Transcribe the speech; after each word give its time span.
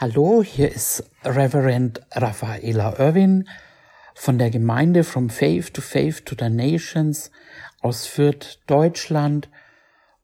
Hallo, 0.00 0.44
hier 0.44 0.70
ist 0.70 1.10
Reverend 1.24 2.02
Raffaela 2.12 3.00
Irwin 3.00 3.48
von 4.14 4.38
der 4.38 4.48
Gemeinde 4.48 5.02
From 5.02 5.28
Faith 5.28 5.74
to 5.74 5.80
Faith 5.80 6.24
to 6.24 6.36
the 6.38 6.48
Nations 6.48 7.32
aus 7.80 8.06
Fürth, 8.06 8.60
Deutschland. 8.68 9.48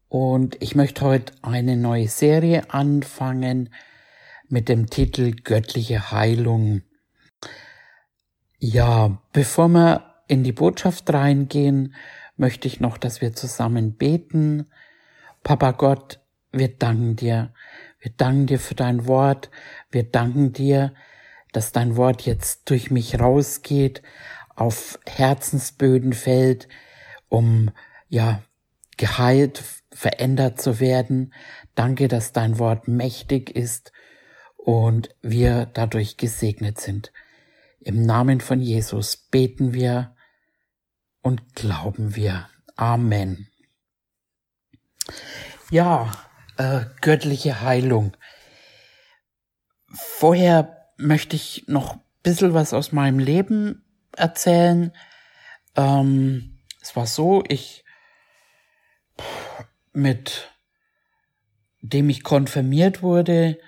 Und 0.09 0.63
ich 0.63 0.77
möchte 0.77 1.05
heute 1.05 1.33
eine 1.43 1.77
neue 1.77 2.07
Serie 2.07 2.71
anfangen 2.73 3.75
mit 4.49 4.69
dem 4.69 4.91
Titel 4.91 5.33
Göttliche 5.33 6.13
Heilung. 6.13 6.83
Ja, 8.61 9.19
bevor 9.33 9.67
wir 9.71 10.23
in 10.29 10.45
die 10.45 10.53
Botschaft 10.53 11.13
reingehen, 11.13 11.97
möchte 12.37 12.69
ich 12.69 12.79
noch, 12.79 12.97
dass 12.97 13.21
wir 13.21 13.35
zusammen 13.35 13.97
beten. 13.97 14.71
Papa 15.43 15.73
Gott, 15.73 16.21
wir 16.53 16.69
danken 16.69 17.17
dir. 17.17 17.53
Wir 18.05 18.13
danken 18.19 18.47
dir 18.47 18.61
für 18.61 18.75
dein 18.75 19.07
Wort. 19.07 19.51
Wir 19.91 20.03
danken 20.03 20.53
dir, 20.53 20.93
dass 21.53 21.73
dein 21.73 21.97
Wort 21.97 22.21
jetzt 22.27 22.69
durch 22.69 22.91
mich 22.91 23.19
rausgeht, 23.19 24.03
auf 24.55 24.99
Herzensböden 25.07 26.13
fällt, 26.13 26.69
um, 27.31 27.71
ja, 28.11 28.43
geheilt, 28.99 29.65
verändert 29.91 30.61
zu 30.61 30.81
werden. 30.81 31.33
Danke, 31.75 32.09
dass 32.09 32.33
dein 32.33 32.59
Wort 32.59 32.89
mächtig 32.89 33.49
ist 33.57 33.91
und 34.59 35.09
wir 35.23 35.65
dadurch 35.65 36.19
gesegnet 36.19 36.79
sind. 36.79 37.11
Im 37.81 38.03
Namen 38.05 38.43
von 38.43 38.61
Jesus 38.61 39.17
beten 39.17 39.73
wir 39.73 40.15
und 41.23 41.55
glauben 41.55 42.17
wir. 42.17 42.51
Amen. 42.77 43.49
Ja, 45.71 46.13
äh, 46.57 46.85
göttliche 47.01 47.61
Heilung. 47.61 48.17
Vorher 49.93 50.91
möchte 50.97 51.37
ich 51.37 51.65
noch 51.69 51.95
ein 51.95 52.01
bisschen 52.23 52.55
was 52.55 52.73
aus 52.73 52.93
meinem 52.93 53.19
Leben 53.19 53.85
erzählen. 54.17 54.93
Ähm, 55.77 56.59
es 56.81 56.95
war 56.97 57.07
so, 57.07 57.43
ich 57.49 57.85
mit 59.93 60.51
dem 61.81 62.11
ich 62.11 62.25
konfirmiert 62.25 63.03
wurde, 63.03 63.59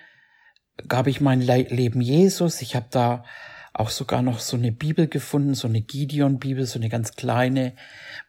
gab 0.89 1.07
ich 1.07 1.21
mein 1.21 1.41
Le 1.41 1.63
Leben 1.63 2.01
Jesus. 2.01 2.61
Ich 2.63 2.75
habe 2.75 2.87
da 2.91 3.25
auch 3.73 3.91
sogar 3.91 4.23
noch 4.23 4.41
so 4.41 4.57
eine 4.57 4.73
Bibel 4.73 5.07
gefunden, 5.07 5.55
so 5.55 5.69
eine 5.69 5.83
Gideon-Bibel, 5.83 6.65
so 6.67 6.79
eine 6.79 6.89
ganz 6.89 7.15
kleine 7.15 7.75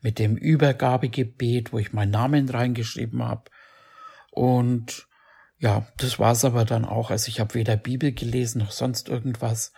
mit 0.01 0.19
dem 0.19 0.35
Übergabegebet, 0.35 1.71
wo 1.71 1.79
ich 1.79 1.93
meinen 1.93 2.11
Namen 2.11 2.49
reingeschrieben 2.49 3.23
habe. 3.23 3.49
Und 4.37 5.07
ja, 5.57 5.87
das 5.97 6.19
war's 6.19 6.45
aber 6.45 6.63
dann 6.63 6.85
auch. 6.85 7.09
Also 7.09 7.29
ich 7.29 7.39
habe 7.39 7.55
weder 7.55 7.75
Bibel 7.75 8.11
gelesen 8.11 8.59
noch 8.59 8.69
sonst 8.71 9.09
irgendwas. 9.09 9.73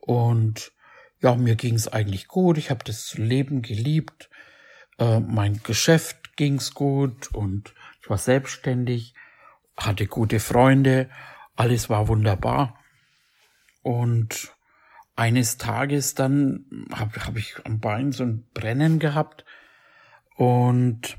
Und 0.00 0.72
ja, 1.20 1.36
mir 1.36 1.56
ging's 1.56 1.88
eigentlich 1.88 2.26
gut. 2.26 2.56
Ich 2.56 2.70
habe 2.70 2.82
das 2.84 3.12
Leben 3.18 3.60
geliebt. 3.60 4.30
Äh, 4.98 5.20
mein 5.20 5.62
Geschäft 5.62 6.38
ging's 6.38 6.72
gut 6.72 7.34
und 7.34 7.74
ich 8.00 8.08
war 8.08 8.16
selbstständig, 8.16 9.14
hatte 9.76 10.06
gute 10.06 10.40
Freunde, 10.40 11.10
alles 11.54 11.90
war 11.90 12.08
wunderbar. 12.08 12.78
Und 13.82 14.54
eines 15.16 15.58
Tages 15.58 16.14
dann 16.14 16.64
habe 16.94 17.26
hab 17.26 17.36
ich 17.36 17.56
am 17.66 17.78
Bein 17.78 18.12
so 18.12 18.24
ein 18.24 18.48
Brennen 18.54 18.98
gehabt 18.98 19.44
und 20.36 21.18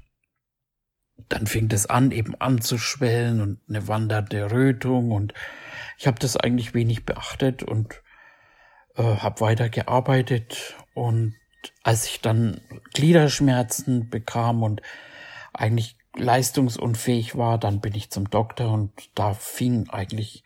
dann 1.30 1.48
fing 1.48 1.70
das 1.70 1.86
an, 1.86 2.12
eben 2.12 2.36
anzuschwellen 2.36 3.42
und 3.42 3.60
eine 3.70 3.88
wandernde 3.88 4.52
Rötung. 4.52 5.12
Und 5.12 5.34
ich 5.98 6.08
habe 6.08 6.20
das 6.20 6.38
eigentlich 6.38 6.74
wenig 6.74 7.06
beachtet 7.06 7.64
und 7.64 8.02
äh, 8.96 9.04
habe 9.04 9.42
weiter 9.42 9.70
gearbeitet 9.70 10.76
und 10.94 11.36
als 11.84 12.06
ich 12.08 12.22
dann 12.22 12.62
Gliederschmerzen 12.94 14.10
bekam 14.10 14.64
und 14.64 14.82
eigentlich 15.54 15.98
leistungsunfähig 16.16 17.38
war, 17.38 17.58
dann 17.58 17.80
bin 17.80 17.96
ich 17.96 18.12
zum 18.12 18.30
Doktor 18.30 18.72
und 18.72 18.92
da 19.16 19.34
fing 19.34 19.90
eigentlich 19.90 20.44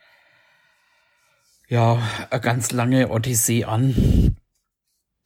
ja 1.67 2.01
eine 2.29 2.41
ganz 2.41 2.71
lange 2.71 3.09
Odyssee 3.09 3.65
an. 3.65 4.37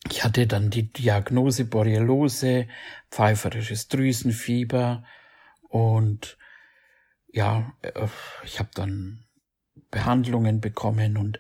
Ich 0.10 0.24
hatte 0.24 0.48
dann 0.48 0.72
die 0.72 0.92
Diagnose 0.92 1.66
Borreliose, 1.66 2.68
pfeiferisches 3.12 3.88
Drüsenfieber, 3.88 5.04
und 5.72 6.38
ja, 7.32 7.74
äh, 7.82 8.08
ich 8.44 8.60
habe 8.60 8.70
dann 8.74 9.24
Behandlungen 9.90 10.62
bekommen 10.62 11.18
und 11.18 11.40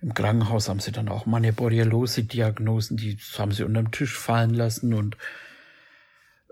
im 0.00 0.12
Krankenhaus 0.12 0.68
haben 0.68 0.80
sie 0.80 0.92
dann 0.92 1.08
auch 1.08 1.26
meine 1.26 1.52
Borreliose-Diagnosen, 1.52 2.96
die 2.96 3.18
haben 3.38 3.52
sie 3.52 3.64
unterm 3.64 3.90
Tisch 3.90 4.18
fallen 4.18 4.52
lassen 4.52 4.92
und 4.92 5.16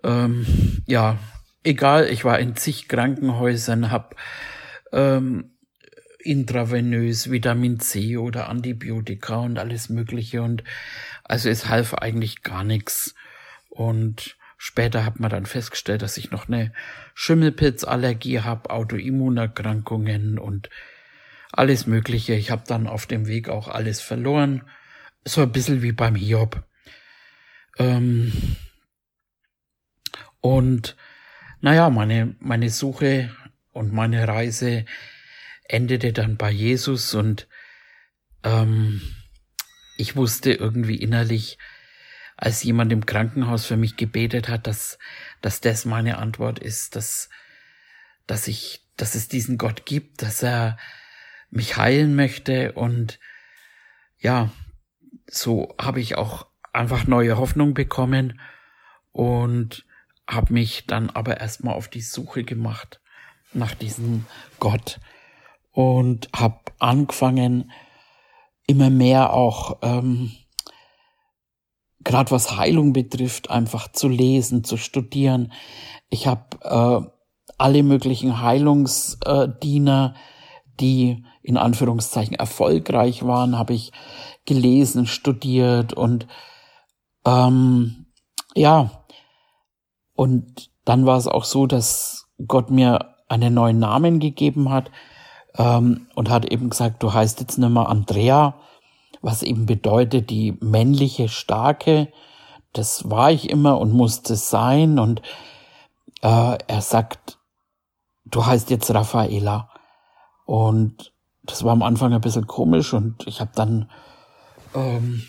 ähm, 0.04 0.82
ja, 0.86 1.18
egal, 1.64 2.08
ich 2.08 2.24
war 2.24 2.38
in 2.38 2.56
zig 2.56 2.88
Krankenhäusern, 2.88 3.90
habe 3.90 4.16
ähm, 4.92 5.56
intravenös 6.18 7.30
Vitamin 7.30 7.80
C 7.80 8.16
oder 8.16 8.48
Antibiotika 8.48 9.36
und 9.36 9.58
alles 9.58 9.88
Mögliche 9.88 10.42
und 10.42 10.62
also 11.24 11.48
es 11.48 11.68
half 11.68 11.94
eigentlich 11.94 12.42
gar 12.42 12.64
nichts. 12.64 13.14
Und 13.68 14.36
Später 14.64 15.04
hat 15.04 15.18
man 15.18 15.28
dann 15.28 15.44
festgestellt, 15.44 16.02
dass 16.02 16.16
ich 16.16 16.30
noch 16.30 16.46
eine 16.46 16.72
Schimmelpilzallergie 17.14 18.42
habe, 18.42 18.70
Autoimmunerkrankungen 18.70 20.38
und 20.38 20.70
alles 21.50 21.88
Mögliche. 21.88 22.34
Ich 22.34 22.52
habe 22.52 22.62
dann 22.68 22.86
auf 22.86 23.06
dem 23.06 23.26
Weg 23.26 23.48
auch 23.48 23.66
alles 23.66 24.00
verloren. 24.00 24.62
So 25.24 25.42
ein 25.42 25.50
bisschen 25.50 25.82
wie 25.82 25.90
beim 25.90 26.14
Hiob. 26.14 26.62
Ähm 27.76 28.56
und 30.40 30.96
naja, 31.60 31.90
meine, 31.90 32.36
meine 32.38 32.70
Suche 32.70 33.34
und 33.72 33.92
meine 33.92 34.28
Reise 34.28 34.84
endete 35.64 36.12
dann 36.12 36.36
bei 36.36 36.52
Jesus 36.52 37.16
und 37.16 37.48
ähm, 38.44 39.02
ich 39.98 40.14
wusste 40.14 40.52
irgendwie 40.52 40.98
innerlich, 40.98 41.58
als 42.42 42.64
jemand 42.64 42.90
im 42.90 43.06
Krankenhaus 43.06 43.66
für 43.66 43.76
mich 43.76 43.96
gebetet 43.96 44.48
hat, 44.48 44.66
dass, 44.66 44.98
dass 45.42 45.60
das 45.60 45.84
meine 45.84 46.18
Antwort 46.18 46.58
ist, 46.58 46.96
dass, 46.96 47.28
dass 48.26 48.48
ich, 48.48 48.84
dass 48.96 49.14
es 49.14 49.28
diesen 49.28 49.58
Gott 49.58 49.86
gibt, 49.86 50.22
dass 50.22 50.42
er 50.42 50.76
mich 51.50 51.76
heilen 51.76 52.16
möchte. 52.16 52.72
Und 52.72 53.20
ja, 54.18 54.50
so 55.30 55.72
habe 55.80 56.00
ich 56.00 56.16
auch 56.16 56.48
einfach 56.72 57.06
neue 57.06 57.36
Hoffnung 57.36 57.74
bekommen 57.74 58.40
und 59.12 59.86
habe 60.28 60.52
mich 60.52 60.88
dann 60.88 61.10
aber 61.10 61.40
erstmal 61.40 61.74
auf 61.74 61.86
die 61.86 62.00
Suche 62.00 62.42
gemacht 62.42 63.00
nach 63.52 63.76
diesem 63.76 64.26
Gott 64.58 64.98
und 65.70 66.28
habe 66.34 66.58
angefangen 66.80 67.70
immer 68.66 68.90
mehr 68.90 69.32
auch 69.32 69.78
ähm, 69.82 70.32
gerade 72.04 72.30
was 72.30 72.56
Heilung 72.56 72.92
betrifft, 72.92 73.50
einfach 73.50 73.90
zu 73.90 74.08
lesen, 74.08 74.64
zu 74.64 74.76
studieren. 74.76 75.52
Ich 76.08 76.26
habe 76.26 76.42
äh, 76.62 77.06
alle 77.58 77.82
möglichen 77.82 78.40
Heilungsdiener, 78.40 80.14
die 80.80 81.24
in 81.42 81.56
Anführungszeichen 81.56 82.34
erfolgreich 82.34 83.24
waren, 83.24 83.58
habe 83.58 83.74
ich 83.74 83.92
gelesen, 84.44 85.06
studiert 85.06 85.92
und 85.92 86.26
ähm, 87.24 88.06
ja, 88.54 89.04
und 90.14 90.70
dann 90.84 91.06
war 91.06 91.16
es 91.16 91.28
auch 91.28 91.44
so, 91.44 91.66
dass 91.66 92.26
Gott 92.46 92.70
mir 92.70 93.14
einen 93.28 93.54
neuen 93.54 93.78
Namen 93.78 94.20
gegeben 94.20 94.70
hat 94.70 94.90
ähm, 95.56 96.08
und 96.14 96.28
hat 96.30 96.44
eben 96.50 96.70
gesagt, 96.70 97.02
du 97.02 97.12
heißt 97.12 97.40
jetzt 97.40 97.58
nicht 97.58 97.70
mehr 97.70 97.88
Andrea, 97.88 98.54
was 99.22 99.42
eben 99.42 99.66
bedeutet, 99.66 100.30
die 100.30 100.58
männliche 100.60 101.28
Starke, 101.28 102.12
das 102.72 103.08
war 103.08 103.30
ich 103.30 103.48
immer 103.48 103.78
und 103.78 103.92
musste 103.92 104.36
sein. 104.36 104.98
Und 104.98 105.22
äh, 106.22 106.58
er 106.66 106.80
sagt, 106.80 107.38
du 108.24 108.44
heißt 108.44 108.70
jetzt 108.70 108.92
Raffaela. 108.92 109.70
Und 110.44 111.12
das 111.44 111.64
war 111.64 111.72
am 111.72 111.82
Anfang 111.82 112.12
ein 112.12 112.20
bisschen 112.20 112.46
komisch 112.46 112.92
und 112.92 113.26
ich 113.26 113.40
habe 113.40 113.52
dann 113.54 113.90
ähm, 114.74 115.22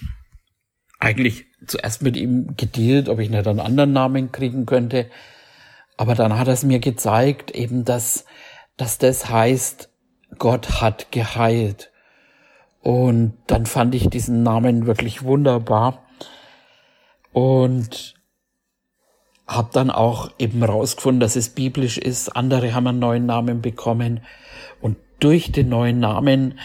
eigentlich 1.00 1.46
zuerst 1.68 2.02
mit 2.02 2.18
ihm 2.18 2.56
gedealt, 2.56 3.10
ob 3.10 3.20
ich 3.20 3.30
nicht 3.30 3.48
einen 3.48 3.60
anderen 3.60 3.94
Namen 3.94 4.32
kriegen 4.32 4.66
könnte. 4.66 5.10
Aber 5.98 6.16
dann 6.16 6.38
hat 6.38 6.48
er 6.48 6.54
es 6.54 6.64
mir 6.64 6.80
gezeigt, 6.80 7.52
eben, 7.52 7.86
dass, 7.86 8.26
dass 8.78 8.98
das 8.98 9.30
heißt, 9.30 9.90
Gott 10.38 10.82
hat 10.82 11.12
geheilt. 11.12 11.93
Und 12.84 13.38
dann 13.48 13.66
fand 13.66 13.96
ich 13.96 14.10
diesen 14.10 14.44
Namen 14.44 14.86
wirklich 14.86 15.24
wunderbar 15.24 16.04
und 17.32 18.14
habe 19.48 19.70
dann 19.72 19.90
auch 19.90 20.32
eben 20.38 20.62
rausgefunden, 20.62 21.22
dass 21.22 21.38
es 21.38 21.50
biblisch 21.50 21.98
ist. 21.98 22.36
Andere 22.36 22.74
haben 22.74 22.88
einen 22.88 23.00
neuen 23.00 23.26
Namen 23.26 23.62
bekommen 23.62 24.22
und 24.82 24.98
durch 25.20 25.54
den 25.54 25.70
neuen 25.70 26.02
Namen 26.02 26.60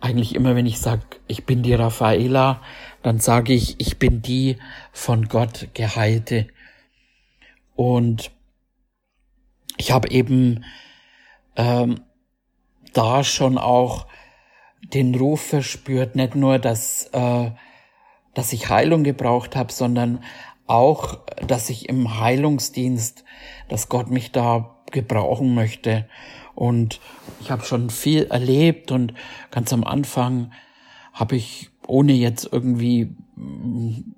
eigentlich 0.00 0.36
immer, 0.36 0.54
wenn 0.54 0.66
ich 0.66 0.78
sage, 0.78 1.02
ich 1.26 1.46
bin 1.46 1.64
die 1.64 1.74
Raffaela, 1.74 2.62
dann 3.02 3.18
sage 3.18 3.52
ich, 3.52 3.80
ich 3.80 3.98
bin 3.98 4.22
die 4.22 4.58
von 4.92 5.26
Gott 5.26 5.68
geheilte. 5.74 6.46
Und 7.74 8.30
ich 9.78 9.90
habe 9.90 10.08
eben 10.10 10.64
ähm, 11.56 12.02
da 12.92 13.24
schon 13.24 13.58
auch 13.58 14.06
den 14.82 15.14
Ruf 15.14 15.40
verspürt, 15.40 16.16
nicht 16.16 16.34
nur, 16.34 16.58
dass, 16.58 17.08
äh, 17.12 17.50
dass 18.34 18.52
ich 18.52 18.68
Heilung 18.68 19.04
gebraucht 19.04 19.56
habe, 19.56 19.72
sondern 19.72 20.22
auch, 20.66 21.18
dass 21.46 21.70
ich 21.70 21.88
im 21.88 22.20
Heilungsdienst, 22.20 23.24
dass 23.68 23.88
Gott 23.88 24.10
mich 24.10 24.32
da 24.32 24.76
gebrauchen 24.90 25.54
möchte. 25.54 26.08
Und 26.54 27.00
ich 27.40 27.50
habe 27.50 27.64
schon 27.64 27.90
viel 27.90 28.24
erlebt 28.24 28.90
und 28.90 29.14
ganz 29.50 29.72
am 29.72 29.84
Anfang 29.84 30.52
habe 31.12 31.36
ich, 31.36 31.70
ohne 31.86 32.12
jetzt 32.12 32.48
irgendwie 32.50 33.14
mm, 33.36 34.14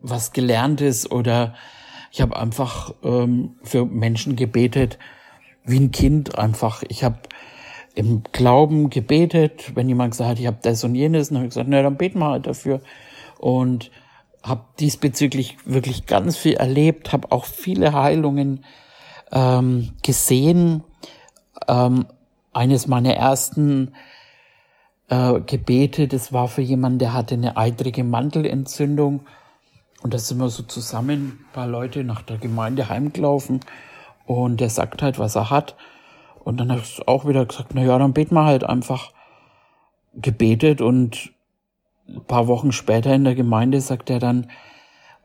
was 0.00 0.32
gelerntes 0.32 1.10
oder 1.10 1.54
ich 2.12 2.20
habe 2.20 2.36
einfach 2.36 2.94
ähm, 3.04 3.56
für 3.62 3.84
Menschen 3.86 4.36
gebetet, 4.36 4.98
wie 5.64 5.78
ein 5.78 5.92
Kind 5.92 6.38
einfach. 6.38 6.82
Ich 6.88 7.04
habe 7.04 7.20
im 7.94 8.22
Glauben 8.32 8.90
gebetet, 8.90 9.74
wenn 9.74 9.88
jemand 9.88 10.12
gesagt 10.12 10.30
hat, 10.30 10.38
ich 10.38 10.46
habe 10.46 10.58
das 10.62 10.84
und 10.84 10.94
jenes, 10.94 11.28
dann 11.28 11.38
habe 11.38 11.46
ich 11.46 11.50
gesagt, 11.50 11.68
na 11.68 11.82
dann 11.82 11.96
beten 11.96 12.18
wir 12.18 12.30
halt 12.30 12.46
dafür. 12.46 12.80
Und 13.38 13.90
habe 14.42 14.64
diesbezüglich 14.78 15.58
wirklich 15.64 16.06
ganz 16.06 16.36
viel 16.36 16.54
erlebt, 16.54 17.12
habe 17.12 17.30
auch 17.32 17.44
viele 17.44 17.92
Heilungen 17.92 18.64
ähm, 19.32 19.92
gesehen. 20.02 20.82
Ähm, 21.68 22.06
eines 22.52 22.86
meiner 22.86 23.14
ersten 23.14 23.94
äh, 25.08 25.40
Gebete, 25.40 26.08
das 26.08 26.32
war 26.32 26.48
für 26.48 26.62
jemanden, 26.62 26.98
der 26.98 27.12
hatte 27.12 27.34
eine 27.34 27.56
eitrige 27.56 28.04
Mandelentzündung. 28.04 29.26
Und 30.02 30.14
da 30.14 30.18
sind 30.18 30.38
wir 30.38 30.48
so 30.48 30.62
zusammen, 30.62 31.40
ein 31.42 31.52
paar 31.52 31.66
Leute 31.66 32.04
nach 32.04 32.22
der 32.22 32.38
Gemeinde 32.38 32.88
heimgelaufen. 32.88 33.60
Und 34.24 34.60
der 34.60 34.70
sagt 34.70 35.02
halt, 35.02 35.18
was 35.18 35.36
er 35.36 35.50
hat. 35.50 35.76
Und 36.44 36.58
dann 36.58 36.70
habe 36.70 36.80
ich 36.82 37.06
auch 37.06 37.26
wieder 37.26 37.44
gesagt, 37.44 37.70
na 37.74 37.82
ja, 37.82 37.98
dann 37.98 38.12
beten 38.12 38.34
wir 38.34 38.44
halt 38.44 38.64
einfach 38.64 39.12
gebetet 40.14 40.80
und 40.80 41.32
ein 42.08 42.24
paar 42.24 42.48
Wochen 42.48 42.72
später 42.72 43.14
in 43.14 43.24
der 43.24 43.34
Gemeinde 43.34 43.80
sagt 43.80 44.10
er 44.10 44.18
dann, 44.18 44.50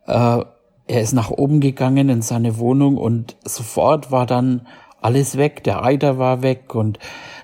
äh, 0.06 0.44
er 0.88 1.02
ist 1.02 1.14
nach 1.14 1.32
oben 1.32 1.62
gegangen 1.62 2.10
in 2.10 2.22
seine 2.22 2.60
Wohnung 2.60 2.98
und 2.98 3.38
sofort 3.44 4.12
war 4.12 4.26
dann 4.26 4.68
alles 5.02 5.38
weg. 5.38 5.64
Der 5.64 5.84
Eiter 5.84 6.20
war 6.20 6.42
weg 6.44 6.76
und 6.76 7.00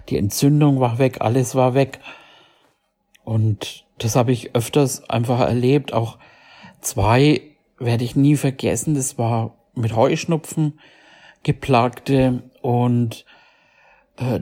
die 0.10 0.18
Entzündung 0.18 0.80
war 0.80 1.00
weg, 1.00 1.22
alles 1.22 1.56
war 1.56 1.74
weg. 1.74 2.00
Und 3.24 3.86
das 3.98 4.16
habe 4.16 4.32
ich 4.32 4.56
öfters 4.56 5.10
einfach 5.10 5.40
erlebt. 5.40 5.94
Auch 5.94 6.18
zwei 6.82 7.42
werde 7.80 8.04
ich 8.04 8.16
nie 8.16 8.36
vergessen. 8.36 8.94
Das 8.94 9.18
war 9.18 9.56
mit 9.74 9.96
Heuschnupfen 9.96 10.80
geplagte 11.44 12.44
und 12.62 13.26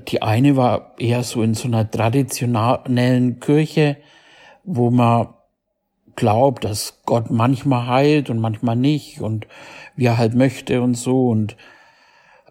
die 0.07 0.21
eine 0.21 0.55
war 0.55 0.93
eher 0.97 1.23
so 1.23 1.41
in 1.41 1.53
so 1.53 1.67
einer 1.67 1.89
traditionellen 1.89 3.39
Kirche 3.39 3.97
wo 4.71 4.91
man 4.91 5.29
glaubt, 6.15 6.63
dass 6.63 6.99
Gott 7.05 7.31
manchmal 7.31 7.87
heilt 7.87 8.29
und 8.29 8.39
manchmal 8.39 8.75
nicht 8.75 9.19
und 9.19 9.47
wie 9.95 10.05
er 10.05 10.17
halt 10.17 10.35
möchte 10.35 10.81
und 10.81 10.93
so. 10.93 11.29
Und 11.29 11.57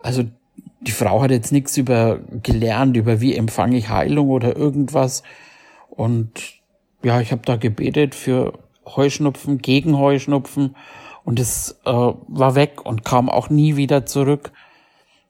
also 0.02 0.24
die 0.80 0.90
Frau 0.90 1.22
hat 1.22 1.30
jetzt 1.30 1.52
nichts 1.52 1.76
über 1.76 2.18
gelernt, 2.42 2.96
über 2.96 3.20
wie 3.20 3.36
empfange 3.36 3.76
ich 3.76 3.88
Heilung 3.88 4.30
oder 4.30 4.56
irgendwas. 4.56 5.22
Und 5.90 6.60
ja, 7.04 7.20
ich 7.20 7.30
habe 7.30 7.42
da 7.44 7.56
gebetet 7.56 8.16
für 8.16 8.54
Heuschnupfen, 8.84 9.58
gegen 9.58 9.96
Heuschnupfen. 9.96 10.74
Und 11.24 11.38
es 11.38 11.78
äh, 11.84 11.92
war 11.92 12.54
weg 12.56 12.84
und 12.84 13.04
kam 13.04 13.28
auch 13.28 13.48
nie 13.48 13.76
wieder 13.76 14.06
zurück. 14.06 14.50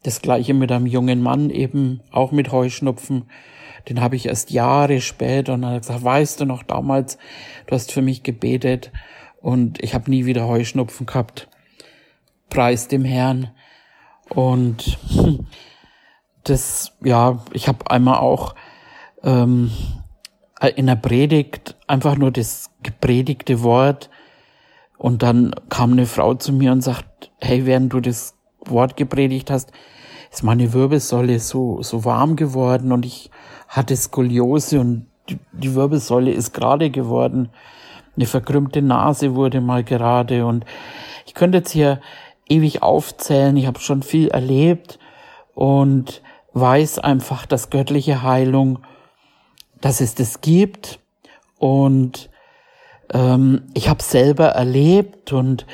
Das 0.03 0.23
gleiche 0.23 0.55
mit 0.55 0.71
einem 0.71 0.87
jungen 0.87 1.23
Mann 1.23 1.51
eben, 1.51 2.01
auch 2.13 2.33
mit 2.33 2.53
Heuschnupfen 2.53 3.25
den 3.89 4.01
habe 4.01 4.17
ich 4.17 4.27
erst 4.27 4.51
Jahre 4.51 5.01
später 5.01 5.55
und 5.55 5.63
dann 5.63 5.73
hat 5.73 5.83
gesagt, 5.83 6.05
weißt 6.05 6.41
du 6.41 6.45
noch 6.45 6.63
damals, 6.63 7.19
du 7.67 7.75
hast 7.75 7.93
für 7.93 8.03
mich 8.03 8.23
gebetet 8.23 8.93
und 9.41 9.83
ich 9.83 9.95
habe 9.95 10.11
nie 10.11 10.27
wieder 10.27 10.47
Heuschnupfen 10.47 11.07
gehabt. 11.07 11.49
Preis 12.51 12.89
dem 12.89 13.05
Herrn. 13.05 13.51
Und 14.29 14.99
das, 16.45 16.93
ja, 17.03 17.45
ich 17.53 17.69
habe 17.69 17.91
einmal 17.91 18.19
auch 18.19 18.55
ähm, 19.23 19.71
in 20.77 20.87
der 20.87 20.97
Predigt 20.97 21.77
einfach 21.87 22.17
nur 22.17 22.31
das 22.31 22.71
gepredigte 22.83 23.63
Wort 23.63 24.11
und 24.99 25.23
dann 25.23 25.55
kam 25.69 25.93
eine 25.93 26.07
Frau 26.07 26.35
zu 26.35 26.53
mir 26.53 26.73
und 26.73 26.83
sagt, 26.83 27.31
hey, 27.41 27.65
während 27.65 27.93
du 27.93 28.01
das 28.01 28.38
Wort 28.71 28.97
gepredigt 28.97 29.51
hast, 29.51 29.73
ist 30.31 30.45
meine 30.45 30.73
Wirbelsäule 30.73 31.39
so, 31.41 31.83
so 31.83 32.05
warm 32.05 32.37
geworden 32.37 32.93
und 32.93 33.07
ich 33.07 33.31
hatte 33.67 33.97
Skoliose 33.97 34.81
und 34.81 35.07
die, 35.29 35.75
Wirbelsäule 35.75 36.31
ist 36.31 36.53
gerade 36.53 36.91
geworden. 36.91 37.51
Eine 38.17 38.27
verkrümmte 38.27 38.83
Nase 38.83 39.35
wurde 39.35 39.61
mal 39.61 39.85
gerade 39.85 40.47
und 40.47 40.65
ich 41.27 41.35
könnte 41.35 41.59
jetzt 41.59 41.71
hier 41.71 42.01
ewig 42.49 42.83
aufzählen. 42.83 43.57
Ich 43.57 43.67
habe 43.67 43.79
schon 43.81 44.03
viel 44.03 44.29
erlebt 44.29 44.99
und 45.55 46.23
weiß 46.55 46.99
einfach, 46.99 47.47
dass 47.47 47.71
göttliche 47.71 48.23
Heilung, 48.23 48.81
dass 49.81 50.01
es 50.01 50.15
das 50.15 50.41
gibt 50.41 50.99
und 51.59 52.31
ähm, 53.13 53.63
ich 53.75 53.89
habe 53.89 54.03
selber 54.03 54.47
erlebt 54.49 55.33
und 55.33 55.67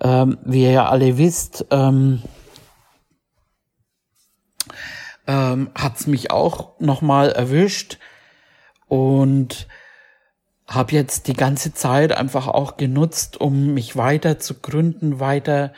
ähm, 0.00 0.38
wie 0.44 0.62
ihr 0.62 0.72
ja 0.72 0.88
alle 0.88 1.18
wisst, 1.18 1.66
ähm, 1.70 2.22
ähm, 5.26 5.70
hat's 5.74 6.06
mich 6.06 6.30
auch 6.30 6.78
nochmal 6.80 7.32
erwischt 7.32 7.98
und 8.86 9.66
habe 10.66 10.92
jetzt 10.92 11.28
die 11.28 11.34
ganze 11.34 11.74
Zeit 11.74 12.12
einfach 12.12 12.48
auch 12.48 12.76
genutzt, 12.76 13.40
um 13.40 13.74
mich 13.74 13.96
weiter 13.96 14.38
zu 14.38 14.54
gründen, 14.54 15.20
weiter 15.20 15.72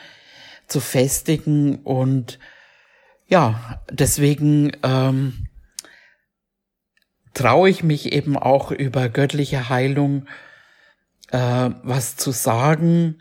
zu 0.67 0.81
festigen 0.81 1.77
und 1.83 2.39
ja, 3.29 3.81
deswegen 3.91 4.73
ähm, 4.83 5.49
traue 7.35 7.69
ich 7.69 7.83
mich 7.83 8.13
eben 8.13 8.37
auch 8.37 8.71
über 8.71 9.09
göttliche 9.09 9.69
Heilung 9.69 10.27
äh, 11.31 11.71
was 11.83 12.17
zu 12.17 12.31
sagen, 12.31 13.21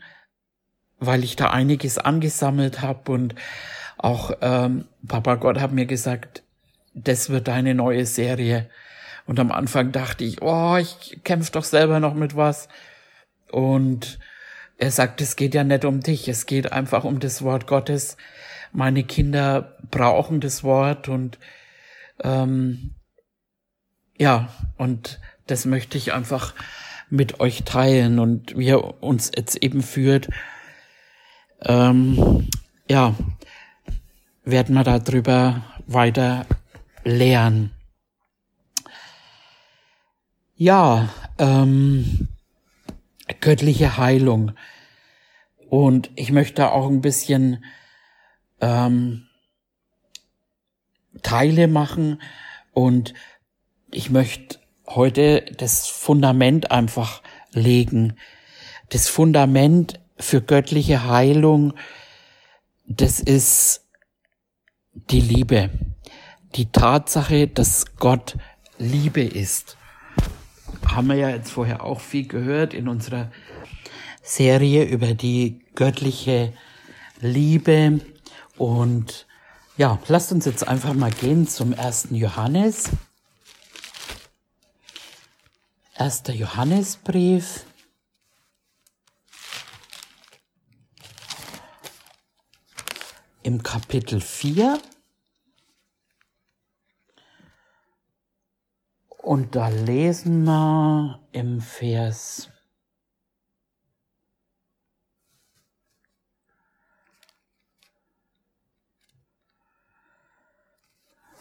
weil 0.99 1.23
ich 1.23 1.35
da 1.35 1.49
einiges 1.49 1.97
angesammelt 1.97 2.81
habe 2.81 3.11
und 3.11 3.35
auch 3.97 4.31
ähm, 4.41 4.85
Papa 5.07 5.35
Gott 5.35 5.59
hat 5.59 5.71
mir 5.71 5.85
gesagt, 5.85 6.43
das 6.93 7.29
wird 7.29 7.47
deine 7.47 7.75
neue 7.75 8.05
Serie. 8.05 8.69
Und 9.25 9.39
am 9.39 9.51
Anfang 9.51 9.91
dachte 9.91 10.23
ich, 10.23 10.41
oh, 10.41 10.77
ich 10.77 11.19
kämpfe 11.23 11.51
doch 11.51 11.63
selber 11.63 11.99
noch 11.99 12.13
mit 12.13 12.35
was. 12.35 12.67
Und 13.51 14.19
er 14.77 14.91
sagt, 14.91 15.21
es 15.21 15.35
geht 15.35 15.53
ja 15.55 15.63
nicht 15.63 15.85
um 15.85 16.01
dich, 16.01 16.27
es 16.27 16.45
geht 16.45 16.71
einfach 16.71 17.03
um 17.03 17.19
das 17.19 17.41
Wort 17.41 17.67
Gottes. 17.67 18.17
Meine 18.71 19.03
Kinder 19.03 19.77
brauchen 19.89 20.41
das 20.41 20.63
Wort 20.63 21.07
und 21.07 21.39
ähm, 22.21 22.95
ja, 24.17 24.49
und 24.77 25.19
das 25.47 25.65
möchte 25.65 25.97
ich 25.97 26.13
einfach 26.13 26.53
mit 27.09 27.39
euch 27.39 27.63
teilen 27.63 28.19
und 28.19 28.57
wie 28.57 28.69
er 28.69 29.01
uns 29.03 29.31
jetzt 29.35 29.57
eben 29.57 29.81
führt. 29.81 30.29
Ähm, 31.61 32.49
ja, 32.89 33.15
werden 34.45 34.75
wir 34.75 34.83
darüber 34.83 35.63
weiter 35.87 36.45
lernen. 37.03 37.71
Ja, 40.55 41.09
ähm, 41.37 42.29
göttliche 43.41 43.97
Heilung. 43.97 44.53
Und 45.69 46.11
ich 46.15 46.31
möchte 46.31 46.71
auch 46.71 46.87
ein 46.87 47.01
bisschen 47.01 47.65
ähm, 48.61 49.27
Teile 51.23 51.67
machen 51.67 52.21
und 52.71 53.13
ich 53.91 54.09
möchte 54.11 54.59
heute 54.87 55.41
das 55.57 55.87
Fundament 55.87 56.71
einfach 56.71 57.21
legen. 57.51 58.17
Das 58.89 59.09
Fundament 59.09 59.99
für 60.17 60.41
göttliche 60.41 61.07
Heilung, 61.07 61.73
das 62.87 63.19
ist 63.19 63.84
die 64.95 65.21
Liebe. 65.21 65.69
Die 66.55 66.71
Tatsache, 66.71 67.47
dass 67.47 67.85
Gott 67.97 68.37
Liebe 68.77 69.21
ist. 69.21 69.77
Haben 70.87 71.09
wir 71.09 71.15
ja 71.15 71.29
jetzt 71.29 71.51
vorher 71.51 71.83
auch 71.83 71.99
viel 71.99 72.27
gehört 72.27 72.73
in 72.73 72.87
unserer 72.87 73.31
Serie 74.23 74.85
über 74.85 75.13
die 75.13 75.61
göttliche 75.75 76.53
Liebe 77.19 77.99
und 78.57 79.27
Ja, 79.77 79.99
lasst 80.07 80.31
uns 80.31 80.45
jetzt 80.45 80.65
einfach 80.65 80.93
mal 80.93 81.11
gehen 81.11 81.47
zum 81.49 81.73
ersten 81.73 82.15
Johannes. 82.15 82.89
Erster 85.97 86.33
Johannesbrief. 86.33 87.65
Im 93.45 93.61
Kapitel 93.61 94.21
4. 94.21 94.81
Und 99.19 99.55
da 99.55 99.67
lesen 99.67 100.45
wir 100.45 101.19
im 101.31 101.61
Vers 101.61 102.49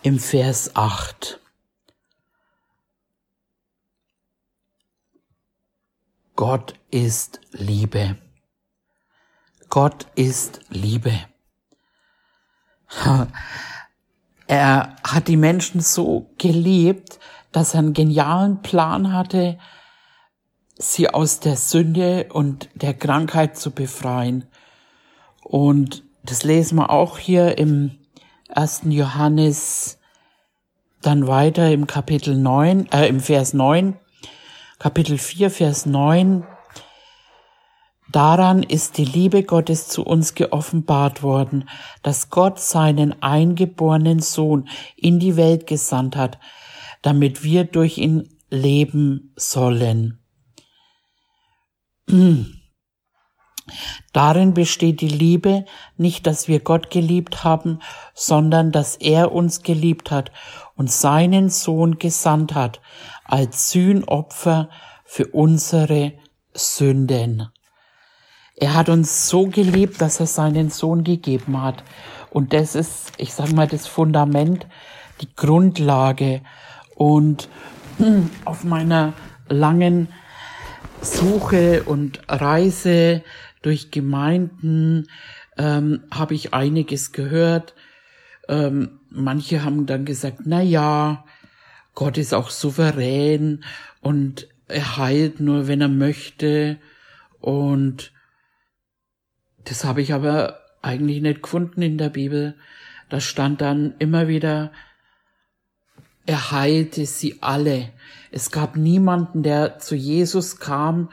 im 0.03 0.19
Vers 0.19 0.77
8. 0.77 1.41
Gott 6.37 6.75
ist 6.91 7.41
Liebe. 7.53 8.19
Gott 9.71 10.07
ist 10.17 10.61
Liebe. 10.69 11.34
Er 14.47 14.97
hat 15.03 15.29
die 15.29 15.39
Menschen 15.39 15.81
so 15.81 16.31
geliebt, 16.39 17.19
dass 17.53 17.75
er 17.75 17.81
einen 17.81 17.95
genialen 17.95 18.61
Plan 18.63 19.13
hatte, 19.13 19.59
sie 20.77 21.09
aus 21.09 21.41
der 21.41 21.57
Sünde 21.57 22.27
und 22.33 22.69
der 22.75 22.95
Krankheit 22.95 23.57
zu 23.57 23.71
befreien. 23.71 24.45
Und 25.43 26.03
das 26.25 26.43
lesen 26.43 26.77
wir 26.77 26.91
auch 26.91 27.19
hier 27.19 27.59
im 27.59 27.93
1. 28.49 28.83
Johannes 28.87 29.99
dann 31.01 31.27
weiter 31.27 31.71
im 31.71 31.87
Kapitel 31.87 32.37
9, 32.37 32.91
äh, 32.93 33.07
im 33.09 33.21
Vers 33.21 33.55
9, 33.55 33.97
Kapitel 34.79 35.19
4, 35.19 35.51
Vers 35.51 35.87
9. 35.87 36.47
Daran 38.15 38.63
ist 38.63 38.97
die 38.99 39.05
Liebe 39.05 39.43
Gottes 39.43 39.89
zu 39.89 40.05
uns 40.05 40.37
geoffenbart 40.37 41.25
worden, 41.25 41.69
dass 42.05 42.31
Gott 42.31 42.61
seinen 42.61 43.21
eingeborenen 43.25 44.21
Sohn 44.21 44.69
in 44.95 45.19
die 45.19 45.35
Welt 45.35 45.67
gesandt 45.67 46.15
hat, 46.15 46.39
damit 47.03 47.43
wir 47.43 47.65
durch 47.65 47.99
ihn 47.99 48.29
leben 48.51 49.33
sollen. 49.35 50.21
Darin 54.13 54.55
besteht 54.55 55.01
die 55.01 55.09
Liebe, 55.09 55.65
nicht 55.97 56.29
dass 56.29 56.47
wir 56.47 56.61
Gott 56.61 56.91
geliebt 56.91 57.43
haben, 57.43 57.81
sondern 58.15 58.71
dass 58.71 58.95
er 58.95 59.33
uns 59.33 59.65
geliebt 59.65 60.13
hat 60.13 60.31
und 60.77 60.89
seinen 60.89 61.49
Sohn 61.49 61.99
gesandt 61.99 62.55
hat 62.55 62.81
als 63.25 63.73
Sühnopfer 63.73 64.71
für 65.05 65.27
unsere 65.27 66.13
Sünden. 66.53 67.49
Er 68.57 68.75
hat 68.75 68.89
uns 68.89 69.29
so 69.29 69.47
geliebt, 69.47 70.01
dass 70.01 70.21
er 70.21 70.27
seinen 70.27 70.71
Sohn 70.71 71.03
gegeben 71.05 71.61
hat. 71.61 71.83
Und 72.31 72.53
das 72.53 72.75
ist, 72.75 73.13
ich 73.17 73.35
sage 73.35 73.55
mal, 73.55 73.67
das 73.67 73.87
Fundament, 73.87 74.67
die 75.21 75.29
Grundlage. 75.35 76.43
Und 76.95 77.49
auf 78.45 78.65
meiner 78.65 79.13
langen 79.49 80.09
Suche 81.01 81.83
und 81.85 82.21
Reise 82.29 83.23
durch 83.63 83.91
Gemeinden 83.91 85.09
ähm, 85.57 86.05
habe 86.11 86.35
ich 86.35 86.55
einiges 86.55 87.13
gehört. 87.13 87.75
Ähm, 88.49 89.01
manche 89.11 89.65
haben 89.65 89.87
dann 89.87 90.05
gesagt, 90.05 90.41
na 90.45 90.63
ja, 90.63 91.25
Gott 91.95 92.19
ist 92.19 92.35
auch 92.35 92.51
souverän 92.51 93.65
und 94.01 94.49
er 94.67 94.97
heilt 94.97 95.41
nur, 95.41 95.69
wenn 95.69 95.81
er 95.81 95.89
möchte. 95.89 96.79
Und 97.41 98.13
das 99.65 99.85
habe 99.85 100.03
ich 100.03 100.13
aber 100.13 100.61
eigentlich 100.83 101.21
nicht 101.23 101.43
gefunden 101.43 101.83
in 101.83 101.99
der 101.99 102.11
Bibel. 102.11 102.55
Da 103.09 103.21
stand 103.21 103.61
dann 103.61 103.95
immer 103.99 104.29
wieder, 104.29 104.73
er 106.27 106.51
heilte 106.51 107.07
sie 107.07 107.43
alle. 107.43 107.91
Es 108.31 108.51
gab 108.51 108.77
niemanden, 108.77 109.43
der 109.43 109.79
zu 109.79 109.95
Jesus 109.95 110.59
kam, 110.59 111.11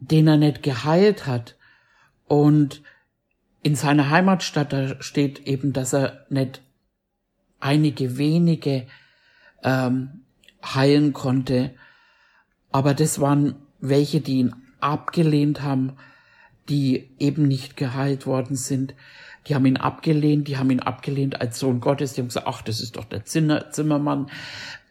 den 0.00 0.26
er 0.26 0.36
nicht 0.36 0.62
geheilt 0.62 1.26
hat. 1.26 1.56
Und 2.26 2.82
in 3.62 3.74
seiner 3.74 4.10
Heimatstadt, 4.10 4.72
da 4.72 5.00
steht 5.02 5.46
eben, 5.46 5.72
dass 5.72 5.92
er 5.92 6.26
nicht 6.28 6.60
einige 7.60 8.18
wenige 8.18 8.86
ähm, 9.62 10.24
heilen 10.62 11.12
konnte, 11.12 11.74
aber 12.70 12.92
das 12.92 13.20
waren 13.20 13.54
welche, 13.80 14.20
die 14.20 14.40
ihn 14.40 14.54
abgelehnt 14.80 15.62
haben, 15.62 15.96
die 16.68 17.10
eben 17.18 17.46
nicht 17.46 17.76
geheilt 17.76 18.26
worden 18.26 18.56
sind. 18.56 18.94
Die 19.46 19.54
haben 19.54 19.66
ihn 19.66 19.76
abgelehnt, 19.76 20.48
die 20.48 20.56
haben 20.56 20.70
ihn 20.70 20.80
abgelehnt 20.80 21.40
als 21.40 21.58
Sohn 21.58 21.80
Gottes. 21.80 22.14
Die 22.14 22.20
haben 22.20 22.28
gesagt, 22.28 22.46
ach, 22.46 22.62
das 22.62 22.80
ist 22.80 22.96
doch 22.96 23.04
der 23.04 23.24
Zimmer, 23.24 23.70
Zimmermann. 23.70 24.30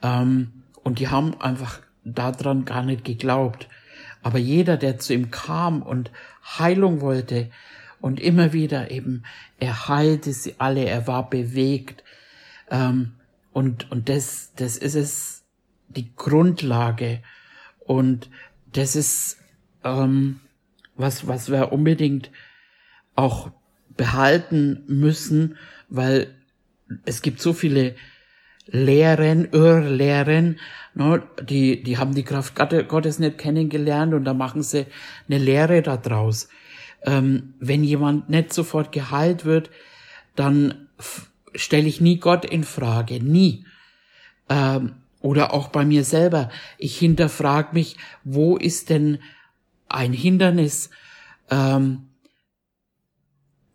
Ähm, 0.02 0.64
und 0.84 1.00
die 1.00 1.08
haben 1.08 1.40
einfach 1.42 1.80
daran 2.04 2.66
gar 2.66 2.84
nicht 2.84 3.04
geglaubt. 3.04 3.68
Aber 4.22 4.38
jeder, 4.38 4.78
der 4.78 5.00
zu 5.00 5.14
ihm 5.14 5.32
kam 5.32 5.82
und 5.82 6.12
Heilung 6.44 7.02
wollte 7.02 7.50
und 8.00 8.20
immer 8.20 8.54
wieder 8.54 8.92
eben, 8.92 9.24
er 9.60 9.88
heilte 9.88 10.34
sie 10.34 10.56
alle, 10.60 10.86
er 10.86 11.08
war 11.08 11.30
bewegt. 11.30 12.04
Ähm, 12.70 13.14
und, 13.52 13.92
und 13.92 14.10
das, 14.10 14.52
das 14.56 14.78
ist 14.78 14.96
es, 14.96 15.44
die 15.90 16.14
Grundlage. 16.16 17.22
Und 17.80 18.30
das 18.72 18.96
ist, 18.96 19.38
ähm, 19.84 20.40
was, 20.96 21.28
was 21.28 21.52
wir 21.52 21.72
unbedingt 21.72 22.32
auch 23.16 23.52
behalten 23.96 24.84
müssen, 24.88 25.58
weil 25.90 26.34
es 27.06 27.22
gibt 27.22 27.42
so 27.42 27.54
viele 27.54 27.96
Lehren, 28.66 29.50
Irrlehren, 29.52 30.60
ne, 30.94 31.24
die, 31.44 31.84
die 31.84 31.98
haben 31.98 32.16
die 32.16 32.24
Kraft 32.24 32.56
Gottes 32.56 33.20
nicht 33.20 33.38
kennengelernt 33.38 34.14
und 34.14 34.24
da 34.24 34.34
machen 34.34 34.64
sie 34.64 34.86
eine 35.28 35.38
Lehre 35.38 35.82
daraus. 35.82 36.50
Ähm, 37.06 37.56
wenn 37.60 37.84
jemand 37.84 38.30
nicht 38.30 38.54
sofort 38.54 38.92
geheilt 38.92 39.44
wird, 39.44 39.70
dann 40.36 40.88
stelle 41.54 41.88
ich 41.88 42.00
nie 42.00 42.18
Gott 42.18 42.46
in 42.46 42.64
Frage, 42.64 43.22
nie. 43.22 43.66
Ähm, 44.50 44.94
oder 45.22 45.54
auch 45.54 45.70
bei 45.70 45.86
mir 45.86 46.04
selber. 46.04 46.50
Ich 46.78 46.98
hinterfrage 46.98 47.70
mich, 47.74 47.98
wo 48.24 48.58
ist 48.58 48.90
denn 48.90 49.20
ein 49.94 50.14
Hindernis? 50.14 50.90
Ähm, 51.50 52.10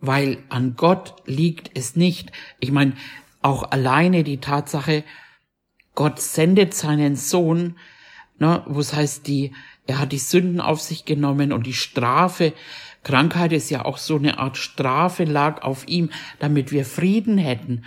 weil 0.01 0.39
an 0.49 0.75
Gott 0.77 1.15
liegt 1.27 1.77
es 1.77 1.97
nicht. 1.97 2.31
Ich 2.61 2.71
meine, 2.71 2.93
auch 3.43 3.71
alleine 3.71 4.25
die 4.25 4.39
Tatsache, 4.39 5.05
Gott 5.95 6.21
sendet 6.21 6.75
seinen 6.75 7.17
Sohn, 7.17 7.77
ne, 8.39 8.63
wo 8.67 8.81
es 8.81 8.95
heißt, 8.95 9.27
die, 9.27 9.53
er 9.87 9.99
hat 9.99 10.13
die 10.13 10.19
Sünden 10.19 10.61
auf 10.61 10.81
sich 10.81 11.05
genommen 11.05 11.53
und 11.53 11.67
die 11.67 11.73
Strafe, 11.73 12.53
Krankheit 13.03 13.53
ist 13.53 13.71
ja 13.71 13.85
auch 13.85 13.99
so 13.99 14.17
eine 14.17 14.39
Art 14.39 14.57
Strafe 14.57 15.25
lag 15.25 15.63
auf 15.63 15.89
ihm, 15.89 16.11
damit 16.41 16.73
wir 16.73 16.85
Frieden 16.85 17.39
hätten. 17.39 17.85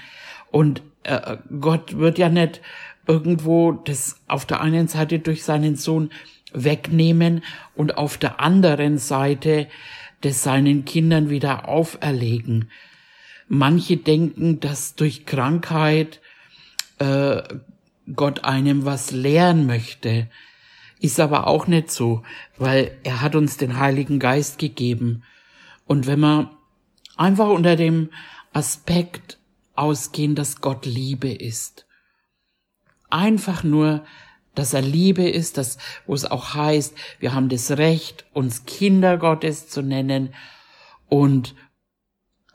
Und 0.49 0.81
äh, 1.03 1.37
Gott 1.59 1.97
wird 1.97 2.17
ja 2.17 2.29
nicht 2.29 2.61
irgendwo 3.07 3.71
das 3.71 4.21
auf 4.27 4.45
der 4.45 4.61
einen 4.61 4.87
Seite 4.87 5.19
durch 5.19 5.43
seinen 5.43 5.75
Sohn 5.75 6.11
wegnehmen 6.53 7.43
und 7.75 7.97
auf 7.97 8.17
der 8.17 8.39
anderen 8.39 8.97
Seite 8.97 9.67
das 10.21 10.43
seinen 10.43 10.85
Kindern 10.85 11.29
wieder 11.29 11.67
auferlegen. 11.67 12.69
Manche 13.47 13.97
denken, 13.97 14.59
dass 14.59 14.95
durch 14.95 15.25
Krankheit 15.25 16.21
äh, 16.99 17.41
Gott 18.15 18.43
einem 18.43 18.85
was 18.85 19.11
lehren 19.11 19.65
möchte. 19.65 20.29
Ist 20.99 21.19
aber 21.19 21.47
auch 21.47 21.67
nicht 21.67 21.91
so, 21.91 22.23
weil 22.57 22.97
er 23.03 23.21
hat 23.21 23.35
uns 23.35 23.57
den 23.57 23.79
Heiligen 23.79 24.19
Geist 24.19 24.59
gegeben. 24.59 25.23
Und 25.85 26.05
wenn 26.07 26.19
wir 26.19 26.51
einfach 27.17 27.49
unter 27.49 27.75
dem 27.75 28.11
Aspekt 28.53 29.39
ausgehen, 29.75 30.35
dass 30.35 30.61
Gott 30.61 30.85
Liebe 30.85 31.31
ist, 31.31 31.87
einfach 33.09 33.63
nur, 33.63 34.05
dass 34.55 34.73
er 34.73 34.81
Liebe 34.81 35.27
ist, 35.27 35.57
dass, 35.57 35.77
wo 36.05 36.13
es 36.13 36.25
auch 36.25 36.53
heißt, 36.53 36.95
wir 37.19 37.33
haben 37.33 37.49
das 37.49 37.71
Recht, 37.71 38.25
uns 38.33 38.65
Kinder 38.65 39.17
Gottes 39.17 39.69
zu 39.69 39.81
nennen. 39.81 40.33
Und 41.07 41.55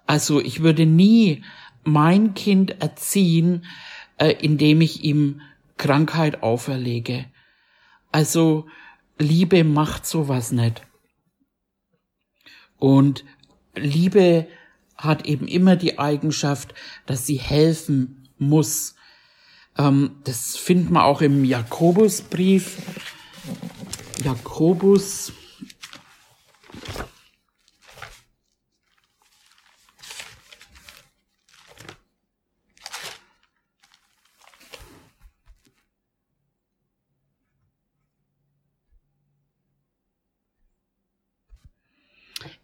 also 0.06 0.40
ich 0.40 0.62
würde 0.62 0.86
nie 0.86 1.44
mein 1.84 2.34
Kind 2.34 2.82
erziehen, 2.82 3.64
äh, 4.18 4.32
indem 4.32 4.80
ich 4.80 5.04
ihm 5.04 5.40
Krankheit 5.76 6.42
auferlege. 6.42 7.26
Also 8.12 8.66
Liebe 9.18 9.64
macht 9.64 10.06
sowas 10.06 10.52
nicht. 10.52 10.82
Und 12.78 13.24
Liebe 13.74 14.46
hat 14.96 15.26
eben 15.26 15.48
immer 15.48 15.76
die 15.76 15.98
Eigenschaft, 15.98 16.74
dass 17.06 17.26
sie 17.26 17.38
helfen 17.38 18.28
muss. 18.38 18.95
Ähm, 19.78 20.16
das 20.24 20.56
finden 20.56 20.92
wir 20.92 21.04
auch 21.04 21.20
im 21.20 21.44
Jakobusbrief. 21.44 22.78
Jakobus. 24.22 25.32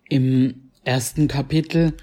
Im 0.08 0.70
ersten 0.84 1.26
Kapitel, 1.26 1.96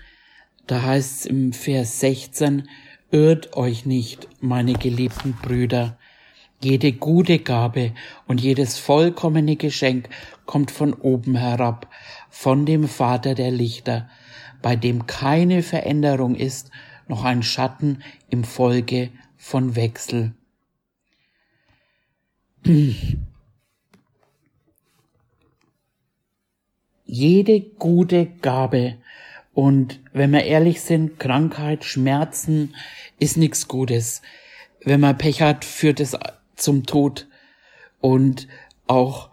da 0.65 0.81
heißt 0.81 1.19
es 1.19 1.25
im 1.27 1.53
Vers 1.53 1.99
16, 1.99 2.67
Irrt 3.11 3.57
euch 3.57 3.87
nicht, 3.87 4.27
meine 4.39 4.73
geliebten 4.73 5.33
Brüder. 5.33 5.97
Jede 6.61 6.93
gute 6.93 7.39
Gabe 7.39 7.93
und 8.27 8.39
jedes 8.39 8.77
vollkommene 8.77 9.55
Geschenk 9.55 10.09
kommt 10.45 10.69
von 10.69 10.93
oben 10.93 11.35
herab, 11.35 11.87
von 12.29 12.67
dem 12.67 12.87
Vater 12.87 13.33
der 13.33 13.49
Lichter, 13.49 14.07
bei 14.61 14.75
dem 14.75 15.07
keine 15.07 15.63
Veränderung 15.63 16.35
ist, 16.35 16.69
noch 17.07 17.23
ein 17.23 17.41
Schatten 17.41 18.03
im 18.29 18.43
Folge 18.43 19.09
von 19.37 19.75
Wechsel. 19.75 20.35
Jede 27.05 27.61
gute 27.61 28.27
Gabe 28.27 28.97
und 29.53 29.99
wenn 30.13 30.31
wir 30.31 30.43
ehrlich 30.43 30.81
sind, 30.81 31.19
Krankheit, 31.19 31.83
Schmerzen 31.83 32.75
ist 33.19 33.37
nichts 33.37 33.67
Gutes. 33.67 34.21
Wenn 34.83 35.01
man 35.01 35.17
Pech 35.17 35.41
hat, 35.41 35.65
führt 35.65 35.99
es 35.99 36.17
zum 36.55 36.85
Tod. 36.85 37.27
Und 37.99 38.47
auch 38.87 39.29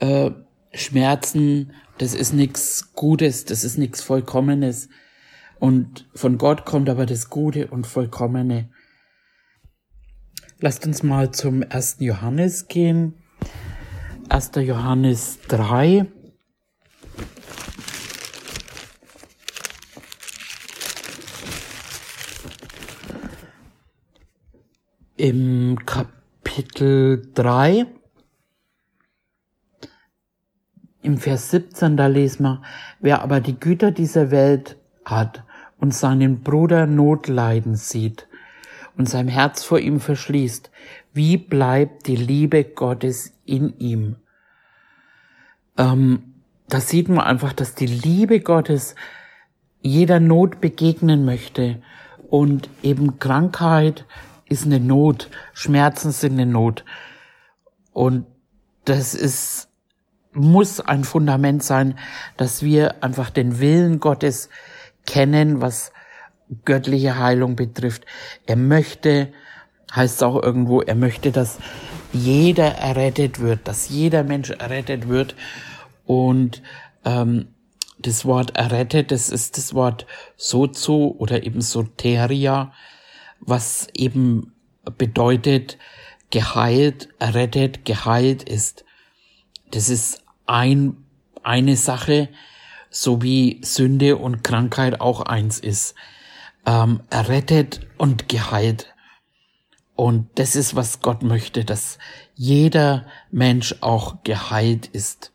äh, 0.00 0.30
Schmerzen, 0.72 1.72
das 1.98 2.14
ist 2.14 2.32
nichts 2.32 2.92
Gutes, 2.94 3.44
das 3.44 3.64
ist 3.64 3.78
nichts 3.78 4.02
Vollkommenes. 4.02 4.88
Und 5.58 6.08
von 6.14 6.38
Gott 6.38 6.64
kommt 6.64 6.88
aber 6.88 7.06
das 7.06 7.30
Gute 7.30 7.68
und 7.68 7.86
Vollkommene. 7.86 8.70
Lasst 10.60 10.86
uns 10.86 11.02
mal 11.02 11.30
zum 11.30 11.64
1. 11.68 11.96
Johannes 12.00 12.66
gehen. 12.68 13.14
1. 14.28 14.50
Johannes 14.56 15.38
3. 15.48 16.06
im 25.18 25.84
Kapitel 25.84 27.28
3, 27.34 27.86
im 31.02 31.18
Vers 31.18 31.50
17, 31.50 31.96
da 31.96 32.06
lesen 32.06 32.44
wir, 32.44 32.62
wer 33.00 33.22
aber 33.22 33.40
die 33.40 33.58
Güter 33.58 33.90
dieser 33.90 34.30
Welt 34.30 34.76
hat 35.04 35.42
und 35.78 35.92
seinen 35.92 36.42
Bruder 36.42 36.86
Notleiden 36.86 37.74
sieht 37.74 38.28
und 38.96 39.08
sein 39.08 39.26
Herz 39.26 39.64
vor 39.64 39.80
ihm 39.80 40.00
verschließt, 40.00 40.70
wie 41.12 41.36
bleibt 41.36 42.06
die 42.06 42.16
Liebe 42.16 42.62
Gottes 42.62 43.32
in 43.44 43.76
ihm? 43.78 44.16
Ähm, 45.76 46.34
da 46.68 46.80
sieht 46.80 47.08
man 47.08 47.20
einfach, 47.20 47.52
dass 47.52 47.74
die 47.74 47.86
Liebe 47.86 48.38
Gottes 48.40 48.94
jeder 49.80 50.20
Not 50.20 50.60
begegnen 50.60 51.24
möchte 51.24 51.82
und 52.28 52.68
eben 52.82 53.18
Krankheit, 53.18 54.04
ist 54.48 54.64
eine 54.64 54.80
Not. 54.80 55.30
Schmerzen 55.52 56.12
sind 56.12 56.32
eine 56.32 56.46
Not. 56.46 56.84
Und 57.92 58.26
das 58.84 59.14
ist, 59.14 59.68
muss 60.32 60.80
ein 60.80 61.04
Fundament 61.04 61.62
sein, 61.62 61.98
dass 62.36 62.62
wir 62.62 63.02
einfach 63.02 63.30
den 63.30 63.60
Willen 63.60 64.00
Gottes 64.00 64.48
kennen, 65.06 65.60
was 65.60 65.92
göttliche 66.64 67.18
Heilung 67.18 67.56
betrifft. 67.56 68.04
Er 68.46 68.56
möchte, 68.56 69.32
heißt 69.94 70.16
es 70.16 70.22
auch 70.22 70.42
irgendwo, 70.42 70.80
er 70.80 70.94
möchte, 70.94 71.32
dass 71.32 71.58
jeder 72.12 72.76
errettet 72.76 73.40
wird, 73.40 73.68
dass 73.68 73.88
jeder 73.88 74.24
Mensch 74.24 74.50
errettet 74.50 75.08
wird. 75.08 75.34
Und 76.06 76.62
ähm, 77.04 77.48
das 77.98 78.24
Wort 78.24 78.56
errettet, 78.56 79.10
das 79.10 79.28
ist 79.28 79.58
das 79.58 79.74
Wort 79.74 80.06
sozo 80.36 81.14
oder 81.18 81.42
eben 81.42 81.60
soteria 81.60 82.72
was 83.40 83.88
eben 83.94 84.52
bedeutet, 84.96 85.78
geheilt, 86.30 87.08
errettet, 87.18 87.84
geheilt 87.84 88.42
ist. 88.42 88.84
Das 89.70 89.88
ist 89.88 90.22
ein, 90.46 90.96
eine 91.42 91.76
Sache, 91.76 92.28
so 92.90 93.22
wie 93.22 93.60
Sünde 93.62 94.16
und 94.16 94.42
Krankheit 94.42 95.00
auch 95.00 95.22
eins 95.22 95.58
ist. 95.58 95.94
Ähm, 96.66 97.02
errettet 97.10 97.86
und 97.96 98.28
geheilt. 98.28 98.94
Und 99.94 100.38
das 100.38 100.54
ist, 100.54 100.76
was 100.76 101.00
Gott 101.00 101.22
möchte, 101.22 101.64
dass 101.64 101.98
jeder 102.34 103.06
Mensch 103.30 103.74
auch 103.80 104.22
geheilt 104.22 104.86
ist. 104.86 105.32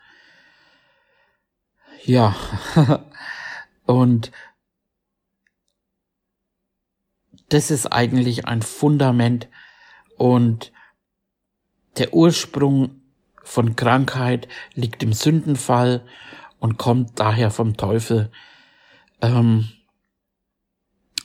Ja. 2.05 2.35
und 3.85 4.31
das 7.53 7.69
ist 7.69 7.85
eigentlich 7.87 8.47
ein 8.47 8.63
Fundament 8.63 9.47
und 10.17 10.71
der 11.97 12.13
Ursprung 12.13 13.01
von 13.43 13.75
Krankheit 13.75 14.47
liegt 14.73 15.03
im 15.03 15.13
Sündenfall 15.13 16.03
und 16.59 16.79
kommt 16.79 17.19
daher 17.19 17.51
vom 17.51 17.77
Teufel. 17.77 18.31
Ähm, 19.21 19.69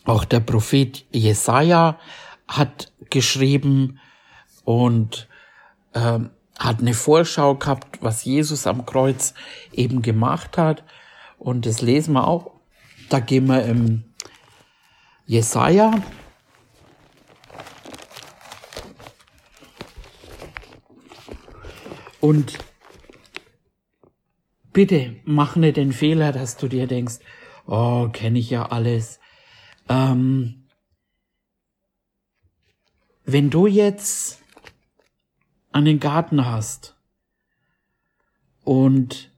auch 0.05 0.27
der 0.27 0.41
Prophet 0.41 1.07
Jesaja 1.13 1.99
hat 2.47 2.93
geschrieben 3.09 3.99
und 4.65 5.29
ähm, 5.95 6.31
hat 6.59 6.81
eine 6.81 6.93
Vorschau 6.93 7.55
gehabt, 7.55 8.03
was 8.03 8.25
Jesus 8.25 8.67
am 8.67 8.85
Kreuz 8.85 9.33
eben 9.73 10.03
gemacht 10.03 10.59
hat. 10.59 10.85
Und 11.39 11.65
das 11.65 11.81
lesen 11.81 12.13
wir 12.13 12.27
auch. 12.27 12.51
Da 13.09 13.21
gehen 13.21 13.47
wir 13.47 13.65
im 13.65 14.05
Jesaja. 15.25 15.93
Und 22.21 22.59
bitte 24.73 25.17
mach 25.25 25.57
nicht 25.57 25.77
den 25.77 25.93
Fehler, 25.93 26.33
dass 26.33 26.57
du 26.57 26.69
dir 26.69 26.87
denkst, 26.87 27.19
oh, 27.67 28.09
kenne 28.13 28.39
ich 28.39 28.51
ja 28.51 28.67
alles. 28.67 29.21
Ähm, 29.89 30.69
wenn 33.25 33.51
du 33.51 33.67
jetzt 33.67 34.43
einen 35.73 36.01
Garten 36.01 36.47
hast 36.47 36.97
und 38.65 39.31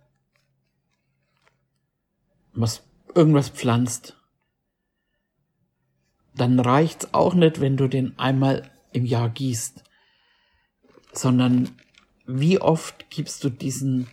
was 2.52 2.82
irgendwas 3.14 3.50
pflanzt 3.50 4.16
dann 6.40 6.58
reicht's 6.58 7.12
auch 7.12 7.34
nicht, 7.34 7.60
wenn 7.60 7.76
du 7.76 7.86
den 7.86 8.18
einmal 8.18 8.70
im 8.92 9.04
Jahr 9.04 9.28
gießt, 9.28 9.84
sondern 11.12 11.70
wie 12.38 12.60
oft 12.60 13.10
gibst 13.10 13.44
du 13.44 13.50
diesen 13.50 14.08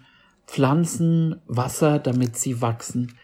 Pflanzen 0.45 1.41
Wasser, 1.47 1.99
damit 1.99 2.37
sie 2.37 2.61
wachsen? 2.61 3.17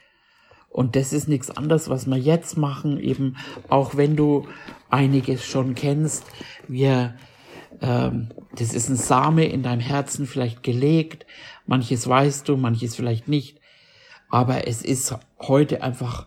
Und 0.69 0.95
das 0.95 1.13
ist 1.13 1.27
nichts 1.27 1.51
anderes, 1.51 1.89
was 1.89 2.07
wir 2.07 2.17
jetzt 2.17 2.57
machen, 2.57 2.99
eben 2.99 3.37
auch 3.69 3.95
wenn 3.95 4.15
du 4.15 4.47
einiges 4.89 5.45
schon 5.45 5.75
kennst. 5.75 6.25
Wir, 6.67 7.15
ähm, 7.81 8.29
das 8.55 8.73
ist 8.73 8.89
ein 8.89 8.95
Same 8.95 9.45
in 9.45 9.61
deinem 9.61 9.81
Herzen 9.81 10.25
vielleicht 10.25 10.63
gelegt. 10.63 11.27
Manches 11.67 12.07
weißt 12.07 12.49
du, 12.49 12.57
manches 12.57 12.95
vielleicht 12.95 13.27
nicht. 13.27 13.59
Aber 14.29 14.67
es 14.67 14.81
ist 14.81 15.15
heute 15.39 15.83
einfach 15.83 16.25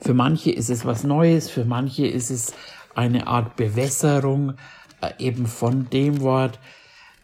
für 0.00 0.14
manche 0.14 0.50
ist 0.50 0.70
es 0.70 0.84
was 0.84 1.04
Neues, 1.04 1.50
für 1.50 1.64
manche 1.64 2.06
ist 2.06 2.30
es 2.30 2.54
eine 2.94 3.26
Art 3.26 3.56
Bewässerung 3.56 4.54
äh, 5.00 5.12
eben 5.18 5.46
von 5.46 5.90
dem 5.90 6.20
Wort, 6.20 6.58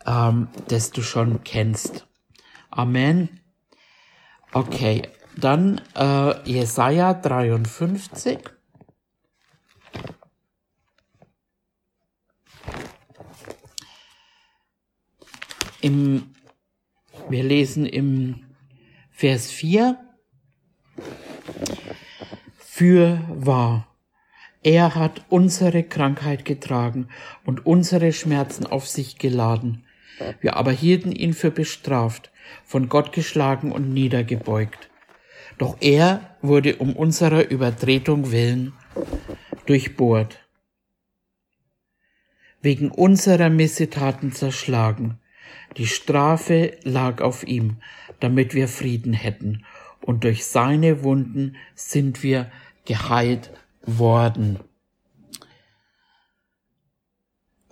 ähm, 0.07 0.49
das 0.69 0.91
du 0.91 1.03
schon 1.03 1.45
kennst. 1.45 2.07
Amen. 2.71 3.41
Okay, 4.53 5.03
dann 5.37 5.81
äh, 5.97 6.49
Jesaja 6.49 7.15
53. 7.15 8.39
Im, 15.81 16.35
wir 17.29 17.43
lesen 17.43 17.85
im 17.85 18.45
Vers 19.11 19.51
4. 19.51 19.99
Für 22.57 23.21
wahr. 23.29 23.87
Er 24.63 24.95
hat 24.95 25.23
unsere 25.29 25.83
Krankheit 25.83 26.45
getragen 26.45 27.09
und 27.45 27.67
unsere 27.67 28.13
Schmerzen 28.13 28.67
auf 28.67 28.89
sich 28.89 29.19
geladen. 29.19 29.84
Wir 30.41 30.57
aber 30.57 30.73
hielten 30.73 31.13
ihn 31.13 31.35
für 31.35 31.51
bestraft, 31.51 32.31
von 32.65 32.89
Gott 32.89 33.13
geschlagen 33.13 33.73
und 33.73 33.93
niedergebeugt. 33.93 34.91
Doch 35.59 35.77
er 35.81 36.37
wurde 36.43 36.77
um 36.77 36.95
unserer 36.95 37.49
Übertretung 37.51 38.33
willen 38.33 38.73
durchbohrt, 39.67 40.41
wegen 42.61 42.91
unserer 42.91 43.51
Missetaten 43.51 44.33
zerschlagen. 44.33 45.19
Die 45.77 45.87
Strafe 45.87 46.77
lag 46.83 47.21
auf 47.21 47.45
ihm, 47.47 47.77
damit 48.21 48.55
wir 48.55 48.69
Frieden 48.69 49.13
hätten, 49.13 49.65
und 50.01 50.25
durch 50.25 50.45
seine 50.45 51.03
Wunden 51.03 51.57
sind 51.75 52.23
wir 52.23 52.51
geheilt 52.85 53.51
worden. 53.83 54.61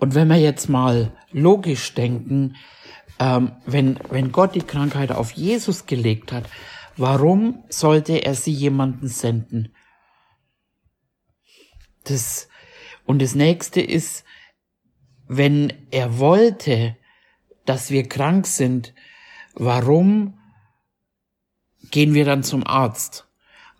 Und 0.03 0.17
wenn 0.17 0.27
wir 0.27 0.37
jetzt 0.37 0.69
mal 0.69 1.13
logisch 1.31 1.95
denken, 1.95 2.57
ähm, 3.21 3.53
wenn, 3.67 4.01
wenn 4.11 4.33
Gott 4.33 4.57
die 4.57 4.63
Krankheit 4.63 5.13
auf 5.13 5.31
Jesus 5.31 5.87
gelegt 5.87 6.33
hat, 6.33 6.43
warum 6.97 7.63
sollte 7.69 8.15
er 8.25 8.35
sie 8.35 8.51
jemanden 8.51 9.07
senden? 9.07 9.73
Das, 12.03 12.49
und 13.05 13.23
das 13.23 13.37
nächste 13.37 13.81
ist, 13.81 14.25
wenn 15.29 15.73
er 15.93 16.19
wollte, 16.19 16.97
dass 17.65 17.93
wir 17.93 18.09
krank 18.09 18.49
sind, 18.49 18.95
warum 19.55 20.37
gehen 21.93 22.13
wir 22.13 22.25
dann 22.25 22.43
zum 22.43 22.67
Arzt? 22.67 23.29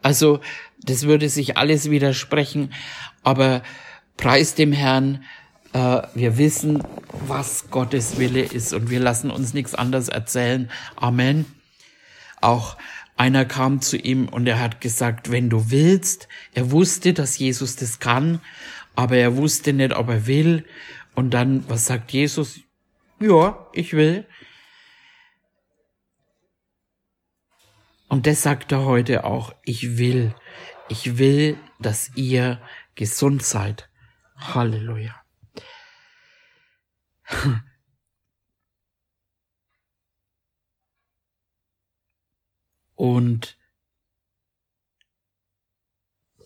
Also, 0.03 0.39
das 0.85 1.03
würde 1.03 1.29
sich 1.29 1.57
alles 1.57 1.91
widersprechen, 1.91 2.73
aber 3.25 3.65
preis 4.17 4.55
dem 4.55 4.73
Herrn, 4.73 5.25
äh, 5.73 6.03
wir 6.15 6.39
wissen, 6.39 6.83
was 7.27 7.71
Gottes 7.71 8.19
Wille 8.19 8.43
ist 8.43 8.73
und 8.73 8.91
wir 8.91 9.01
lassen 9.01 9.31
uns 9.31 9.55
nichts 9.55 9.75
anderes 9.75 10.09
erzählen. 10.09 10.71
Amen. 10.97 11.47
Auch 12.41 12.77
einer 13.17 13.45
kam 13.45 13.81
zu 13.81 13.97
ihm 13.97 14.29
und 14.29 14.47
er 14.47 14.61
hat 14.61 14.81
gesagt, 14.81 15.31
wenn 15.31 15.51
du 15.51 15.71
willst, 15.71 16.29
er 16.55 16.71
wusste, 16.71 17.13
dass 17.13 17.39
Jesus 17.39 17.77
das 17.77 18.01
kann, 18.01 18.41
aber 18.97 19.17
er 19.17 19.37
wusste 19.37 19.73
nicht, 19.73 19.95
ob 19.95 20.09
er 20.09 20.27
will. 20.27 20.65
Und 21.15 21.31
dann, 21.33 21.69
was 21.69 21.87
sagt 21.87 22.13
Jesus? 22.13 22.61
Ja, 23.21 23.67
ich 23.73 23.93
will. 23.93 24.27
Und 28.09 28.27
das 28.27 28.43
sagt 28.43 28.73
er 28.73 28.85
heute 28.85 29.25
auch. 29.25 29.55
Ich 29.65 29.97
will. 29.97 30.35
Ich 30.89 31.17
will, 31.17 31.57
dass 31.79 32.11
ihr 32.15 32.61
gesund 32.95 33.43
seid. 33.43 33.89
Halleluja. 34.37 35.22
Und 42.95 43.59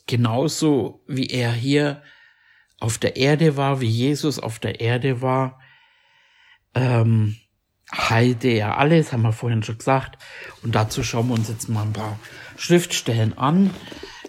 genauso 0.06 1.04
wie 1.06 1.26
er 1.26 1.52
hier 1.52 2.02
auf 2.78 2.98
der 2.98 3.16
Erde 3.16 3.56
war, 3.56 3.80
wie 3.80 3.88
Jesus 3.88 4.38
auf 4.38 4.58
der 4.58 4.80
Erde 4.80 5.20
war, 5.20 5.60
ähm, 6.74 7.36
heilte 7.92 8.48
er 8.48 8.78
alles, 8.78 9.12
haben 9.12 9.22
wir 9.22 9.32
vorhin 9.32 9.62
schon 9.62 9.78
gesagt. 9.78 10.22
Und 10.62 10.74
dazu 10.74 11.02
schauen 11.02 11.28
wir 11.28 11.34
uns 11.34 11.48
jetzt 11.48 11.68
mal 11.68 11.82
ein 11.82 11.92
paar 11.92 12.18
Schriftstellen 12.56 13.36
an. 13.36 13.70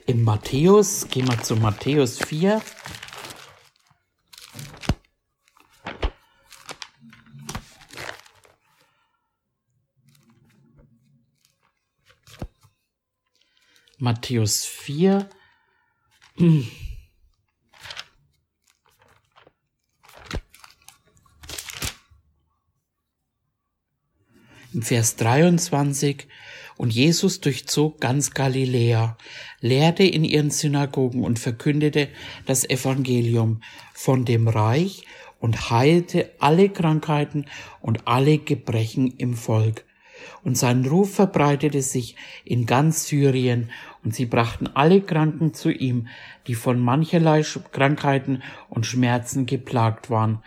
Im 0.05 0.23
Matthäus, 0.23 1.07
gehen 1.09 1.27
wir 1.27 1.41
zu 1.41 1.55
Matthäus 1.55 2.19
4. 2.19 2.61
Matthäus 13.99 14.63
4. 14.63 15.27
Hm. 16.35 16.67
Im 24.71 24.81
Vers 24.83 25.15
23 25.15 26.27
und 26.77 26.93
Jesus 26.93 27.41
durchzog 27.41 27.99
ganz 27.99 28.35
Galiläa, 28.35 29.17
lehrte 29.61 30.03
in 30.03 30.23
ihren 30.23 30.51
Synagogen 30.51 31.23
und 31.23 31.39
verkündete 31.39 32.09
das 32.45 32.69
Evangelium 32.69 33.63
von 33.95 34.25
dem 34.25 34.47
Reich 34.47 35.05
und 35.39 35.71
heilte 35.71 36.35
alle 36.37 36.69
Krankheiten 36.69 37.47
und 37.81 38.07
alle 38.07 38.37
Gebrechen 38.37 39.11
im 39.17 39.33
Volk 39.33 39.86
und 40.43 40.57
sein 40.57 40.85
Ruf 40.85 41.15
verbreitete 41.15 41.81
sich 41.81 42.15
in 42.45 42.65
ganz 42.65 43.05
Syrien, 43.07 43.71
und 44.03 44.15
sie 44.15 44.25
brachten 44.25 44.67
alle 44.67 45.01
Kranken 45.01 45.53
zu 45.53 45.69
ihm, 45.69 46.07
die 46.47 46.55
von 46.55 46.79
mancherlei 46.79 47.43
Krankheiten 47.71 48.41
und 48.69 48.85
Schmerzen 48.85 49.45
geplagt 49.45 50.09
waren, 50.09 50.43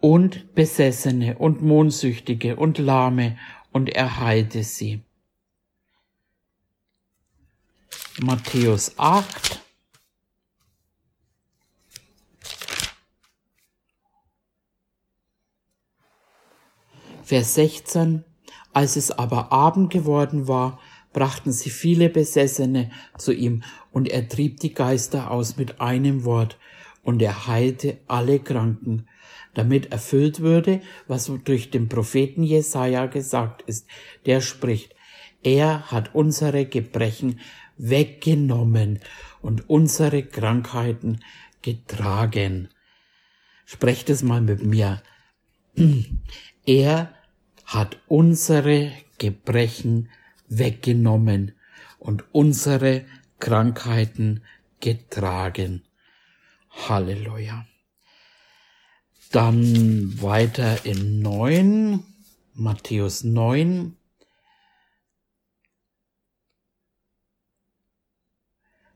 und 0.00 0.54
Besessene 0.54 1.38
und 1.38 1.62
Mondsüchtige 1.62 2.56
und 2.56 2.78
Lahme, 2.78 3.38
und 3.70 3.88
er 3.88 4.20
heilte 4.20 4.62
sie. 4.64 5.02
Matthäus 8.20 8.98
8, 8.98 9.62
Vers 17.24 17.54
16 17.54 18.24
als 18.72 18.96
es 18.96 19.10
aber 19.10 19.52
Abend 19.52 19.90
geworden 19.90 20.48
war, 20.48 20.80
brachten 21.12 21.52
sie 21.52 21.70
viele 21.70 22.08
Besessene 22.08 22.90
zu 23.18 23.32
ihm, 23.32 23.62
und 23.90 24.08
er 24.08 24.28
trieb 24.28 24.60
die 24.60 24.72
Geister 24.72 25.30
aus 25.30 25.56
mit 25.56 25.80
einem 25.80 26.24
Wort, 26.24 26.58
und 27.02 27.20
er 27.20 27.46
heilte 27.46 27.98
alle 28.06 28.38
Kranken, 28.38 29.06
damit 29.54 29.92
erfüllt 29.92 30.40
würde, 30.40 30.80
was 31.06 31.30
durch 31.44 31.70
den 31.70 31.88
Propheten 31.88 32.42
Jesaja 32.42 33.06
gesagt 33.06 33.62
ist. 33.62 33.86
Der 34.24 34.40
spricht, 34.40 34.94
er 35.42 35.90
hat 35.90 36.14
unsere 36.14 36.64
Gebrechen 36.64 37.40
weggenommen 37.76 39.00
und 39.40 39.68
unsere 39.68 40.22
Krankheiten 40.22 41.20
getragen. 41.62 42.68
Sprecht 43.64 44.08
es 44.10 44.22
mal 44.22 44.40
mit 44.40 44.64
mir. 44.64 45.02
Er 46.64 47.12
hat 47.72 47.96
unsere 48.06 48.92
Gebrechen 49.16 50.10
weggenommen 50.46 51.52
und 51.98 52.24
unsere 52.32 53.06
Krankheiten 53.38 54.42
getragen. 54.80 55.82
Halleluja. 56.70 57.66
Dann 59.30 60.20
weiter 60.20 60.84
in 60.84 61.20
9, 61.22 62.04
Matthäus 62.52 63.24
9, 63.24 63.96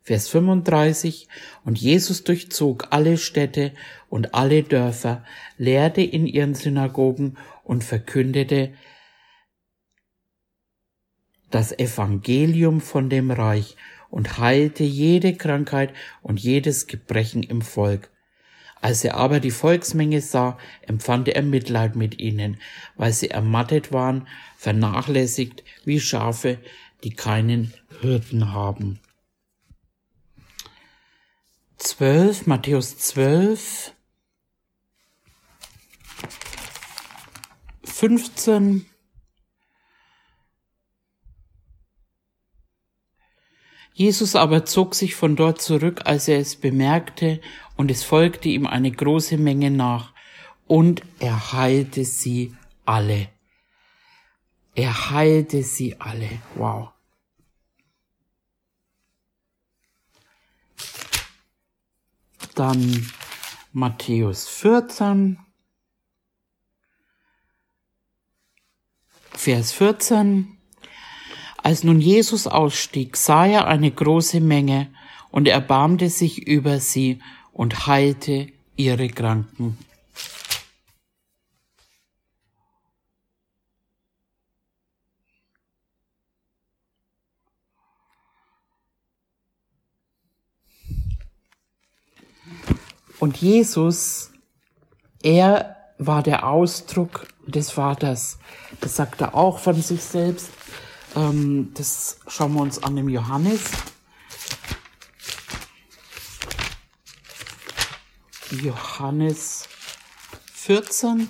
Vers 0.07 0.29
35 0.29 1.27
Und 1.65 1.81
Jesus 1.81 2.23
durchzog 2.23 2.87
alle 2.91 3.19
Städte 3.19 3.73
und 4.09 4.35
alle 4.35 4.63
Dörfer, 4.63 5.25
lehrte 5.59 6.01
in 6.01 6.29
ihren 6.29 6.55
Synagogen 6.55 7.37
und 7.65 7.83
verkündete 7.83 8.73
das 11.51 11.77
Evangelium 11.77 12.81
von 12.81 13.11
dem 13.11 13.33
Reich 13.33 13.75
und 14.09 14.39
heilte 14.39 14.85
jede 14.85 15.35
Krankheit 15.35 15.93
und 16.23 16.39
jedes 16.39 16.87
Gebrechen 16.87 17.43
im 17.43 17.61
Volk. 17.61 18.09
Als 18.81 19.03
er 19.03 19.17
aber 19.17 19.41
die 19.41 19.51
Volksmenge 19.51 20.21
sah, 20.21 20.57
empfand 20.83 21.27
er 21.27 21.43
Mitleid 21.43 21.97
mit 21.97 22.21
ihnen, 22.21 22.61
weil 22.95 23.13
sie 23.13 23.31
ermattet 23.31 23.93
waren, 23.93 24.29
vernachlässigt 24.57 25.65
wie 25.85 25.99
Schafe, 25.99 26.59
die 27.03 27.11
keinen 27.11 27.75
Hirten 28.01 28.53
haben. 28.53 29.01
12, 31.79 32.47
Matthäus 32.47 32.97
12, 32.99 33.93
15. 37.85 38.87
Jesus 43.93 44.37
aber 44.37 44.67
zog 44.67 44.95
sich 44.95 45.15
von 45.15 45.37
dort 45.37 45.63
zurück, 45.63 46.03
als 46.05 46.29
er 46.29 46.39
es 46.39 46.57
bemerkte, 46.57 47.41
und 47.77 47.91
es 47.91 48.05
folgte 48.05 48.51
ihm 48.51 48.67
eine 48.67 48.91
große 48.91 49.39
Menge 49.39 49.71
nach, 49.71 50.13
und 50.67 51.03
er 51.19 51.53
heilte 51.53 52.05
sie 52.05 52.55
alle. 52.85 53.29
Er 54.75 55.11
heilte 55.11 55.63
sie 55.63 55.99
alle. 55.99 56.29
Wow. 56.55 56.96
Dann 62.57 63.07
Matthäus 63.73 64.49
14, 64.49 65.39
Vers 69.33 69.73
14. 69.73 70.57
Als 71.63 71.85
nun 71.85 72.01
Jesus 72.01 72.47
ausstieg, 72.47 73.19
sah 73.19 73.47
er 73.47 73.67
eine 73.67 73.91
große 73.91 74.41
Menge 74.41 74.89
und 75.31 75.47
erbarmte 75.49 76.09
sich 76.09 76.47
über 76.49 76.81
sie 76.81 77.19
und 77.53 77.87
heilte 77.87 78.51
ihre 78.75 79.09
Kranken. 79.09 79.77
Und 93.19 93.39
Jesus, 93.39 94.31
er 95.23 95.77
war 95.99 96.23
der 96.23 96.47
Ausdruck 96.47 97.27
des 97.47 97.71
Vaters. 97.71 98.39
Das 98.81 98.97
sagt 98.97 99.21
er 99.21 99.35
auch 99.35 99.59
von 99.59 99.81
sich 99.81 100.03
selbst. 100.03 100.51
Ähm, 101.15 101.73
das 101.75 102.19
schauen 102.29 102.55
wir 102.55 102.61
uns 102.61 102.83
an 102.83 102.97
im 102.99 103.09
Johannes. 103.09 103.71
Johannes 108.51 109.69
14. 110.55 111.29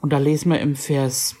Und 0.00 0.10
da 0.10 0.18
lesen 0.18 0.50
wir 0.50 0.60
im 0.60 0.74
Vers 0.74 1.36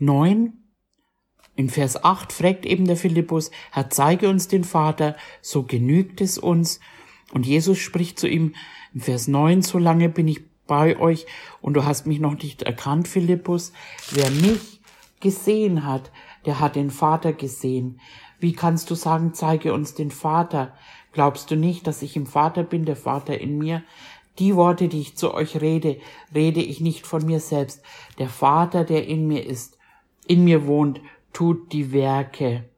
9, 0.00 0.52
in 1.58 1.70
Vers 1.70 2.04
8 2.04 2.32
fragt 2.32 2.66
eben 2.66 2.84
der 2.84 2.96
Philippus, 2.96 3.50
Herr, 3.72 3.90
zeige 3.90 4.28
uns 4.28 4.46
den 4.46 4.62
Vater, 4.62 5.16
so 5.42 5.64
genügt 5.64 6.20
es 6.20 6.38
uns. 6.38 6.78
Und 7.32 7.46
Jesus 7.46 7.78
spricht 7.78 8.20
zu 8.20 8.28
ihm 8.28 8.54
in 8.94 9.00
Vers 9.00 9.26
9, 9.26 9.62
so 9.62 9.78
lange 9.78 10.08
bin 10.08 10.28
ich 10.28 10.42
bei 10.68 10.96
euch 11.00 11.26
und 11.60 11.74
du 11.74 11.84
hast 11.84 12.06
mich 12.06 12.20
noch 12.20 12.34
nicht 12.34 12.62
erkannt, 12.62 13.08
Philippus. 13.08 13.72
Wer 14.12 14.30
mich 14.30 14.80
gesehen 15.18 15.84
hat, 15.84 16.12
der 16.46 16.60
hat 16.60 16.76
den 16.76 16.90
Vater 16.90 17.32
gesehen. 17.32 18.00
Wie 18.38 18.52
kannst 18.52 18.88
du 18.90 18.94
sagen, 18.94 19.34
zeige 19.34 19.72
uns 19.72 19.94
den 19.94 20.12
Vater? 20.12 20.74
Glaubst 21.12 21.50
du 21.50 21.56
nicht, 21.56 21.88
dass 21.88 22.02
ich 22.02 22.14
im 22.14 22.26
Vater 22.26 22.62
bin, 22.62 22.84
der 22.84 22.94
Vater 22.94 23.36
in 23.40 23.58
mir? 23.58 23.82
Die 24.38 24.54
Worte, 24.54 24.86
die 24.86 25.00
ich 25.00 25.16
zu 25.16 25.34
euch 25.34 25.60
rede, 25.60 25.98
rede 26.32 26.62
ich 26.62 26.80
nicht 26.80 27.04
von 27.04 27.26
mir 27.26 27.40
selbst. 27.40 27.82
Der 28.18 28.28
Vater, 28.28 28.84
der 28.84 29.08
in 29.08 29.26
mir 29.26 29.44
ist, 29.44 29.77
in 30.28 30.44
mir 30.44 30.66
wohnt, 30.66 31.00
tut 31.32 31.72
die 31.72 31.92
Werke. 31.92 32.68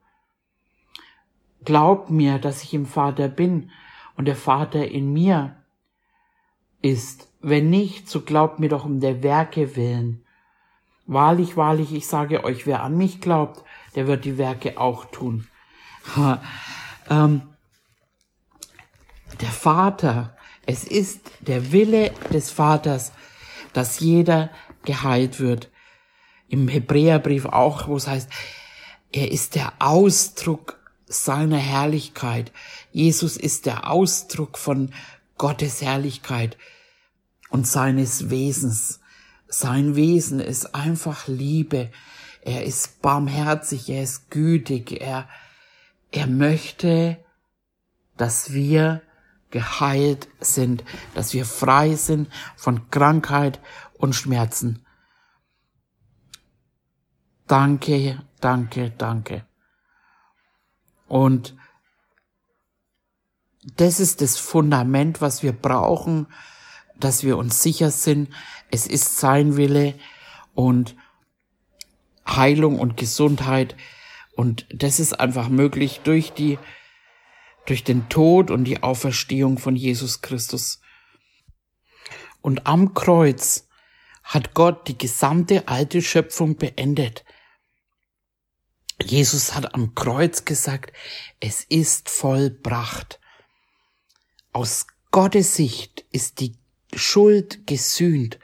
Glaub 1.63 2.09
mir, 2.09 2.39
dass 2.39 2.63
ich 2.63 2.73
im 2.73 2.87
Vater 2.87 3.27
bin 3.27 3.69
und 4.17 4.25
der 4.25 4.35
Vater 4.35 4.87
in 4.87 5.13
mir 5.13 5.55
ist. 6.81 7.29
Wenn 7.41 7.69
nicht, 7.69 8.09
so 8.09 8.21
glaubt 8.21 8.59
mir 8.59 8.69
doch 8.69 8.85
um 8.85 8.99
der 8.99 9.21
Werke 9.21 9.75
willen. 9.75 10.23
Wahrlich, 11.05 11.57
wahrlich, 11.57 11.93
ich 11.93 12.07
sage 12.07 12.43
euch, 12.43 12.65
wer 12.65 12.83
an 12.83 12.97
mich 12.97 13.21
glaubt, 13.21 13.63
der 13.95 14.07
wird 14.07 14.25
die 14.25 14.37
Werke 14.37 14.79
auch 14.79 15.05
tun. 15.05 15.47
ähm, 17.09 17.41
der 19.41 19.49
Vater, 19.49 20.37
es 20.65 20.83
ist 20.83 21.31
der 21.41 21.71
Wille 21.71 22.11
des 22.31 22.51
Vaters, 22.51 23.11
dass 23.73 23.99
jeder 23.99 24.49
geheilt 24.83 25.39
wird 25.39 25.70
im 26.51 26.67
Hebräerbrief 26.67 27.45
auch, 27.45 27.87
wo 27.87 27.95
es 27.95 28.07
heißt, 28.07 28.29
er 29.13 29.31
ist 29.31 29.55
der 29.55 29.73
Ausdruck 29.79 30.79
seiner 31.07 31.57
Herrlichkeit. 31.57 32.51
Jesus 32.91 33.37
ist 33.37 33.65
der 33.65 33.89
Ausdruck 33.89 34.57
von 34.57 34.91
Gottes 35.37 35.81
Herrlichkeit 35.81 36.57
und 37.49 37.65
seines 37.65 38.29
Wesens. 38.29 38.99
Sein 39.47 39.95
Wesen 39.95 40.41
ist 40.41 40.75
einfach 40.75 41.27
Liebe. 41.27 41.89
Er 42.41 42.65
ist 42.65 43.01
barmherzig, 43.01 43.89
er 43.89 44.03
ist 44.03 44.29
gütig, 44.29 44.99
er, 45.01 45.29
er 46.11 46.27
möchte, 46.27 47.17
dass 48.17 48.51
wir 48.51 49.01
geheilt 49.51 50.27
sind, 50.41 50.83
dass 51.13 51.33
wir 51.33 51.45
frei 51.45 51.95
sind 51.95 52.29
von 52.57 52.89
Krankheit 52.89 53.59
und 53.97 54.15
Schmerzen. 54.15 54.85
Danke, 57.51 58.25
danke, 58.39 58.91
danke. 58.91 59.45
Und 61.09 61.53
das 63.75 63.99
ist 63.99 64.21
das 64.21 64.37
Fundament, 64.37 65.19
was 65.19 65.43
wir 65.43 65.51
brauchen, 65.51 66.27
dass 66.97 67.25
wir 67.25 67.37
uns 67.37 67.61
sicher 67.61 67.91
sind, 67.91 68.29
es 68.71 68.87
ist 68.87 69.17
sein 69.17 69.57
Wille 69.57 69.95
und 70.53 70.95
Heilung 72.25 72.79
und 72.79 72.95
Gesundheit. 72.95 73.75
Und 74.37 74.65
das 74.73 75.01
ist 75.01 75.19
einfach 75.19 75.49
möglich 75.49 75.99
durch 76.05 76.31
die, 76.31 76.57
durch 77.65 77.83
den 77.83 78.07
Tod 78.07 78.49
und 78.49 78.63
die 78.63 78.81
Auferstehung 78.81 79.57
von 79.57 79.75
Jesus 79.75 80.21
Christus. 80.21 80.79
Und 82.39 82.65
am 82.65 82.93
Kreuz 82.93 83.67
hat 84.23 84.53
Gott 84.53 84.87
die 84.87 84.97
gesamte 84.97 85.67
alte 85.67 86.01
Schöpfung 86.01 86.55
beendet. 86.55 87.25
Jesus 89.03 89.55
hat 89.55 89.73
am 89.73 89.95
Kreuz 89.95 90.45
gesagt, 90.45 90.93
es 91.39 91.63
ist 91.63 92.09
vollbracht. 92.09 93.19
Aus 94.53 94.87
Gottes 95.11 95.55
Sicht 95.55 96.05
ist 96.11 96.39
die 96.39 96.57
Schuld 96.93 97.65
gesühnt 97.67 98.39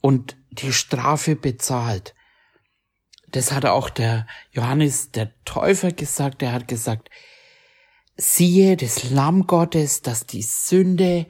und 0.00 0.36
die 0.50 0.72
Strafe 0.72 1.36
bezahlt. 1.36 2.14
Das 3.28 3.52
hat 3.52 3.66
auch 3.66 3.90
der 3.90 4.26
Johannes 4.52 5.10
der 5.10 5.32
Täufer 5.44 5.92
gesagt. 5.92 6.42
Er 6.42 6.52
hat 6.52 6.68
gesagt, 6.68 7.10
siehe 8.16 8.76
das 8.76 9.10
Lamm 9.10 9.46
Gottes, 9.46 10.02
das 10.02 10.26
die 10.26 10.42
Sünde 10.42 11.26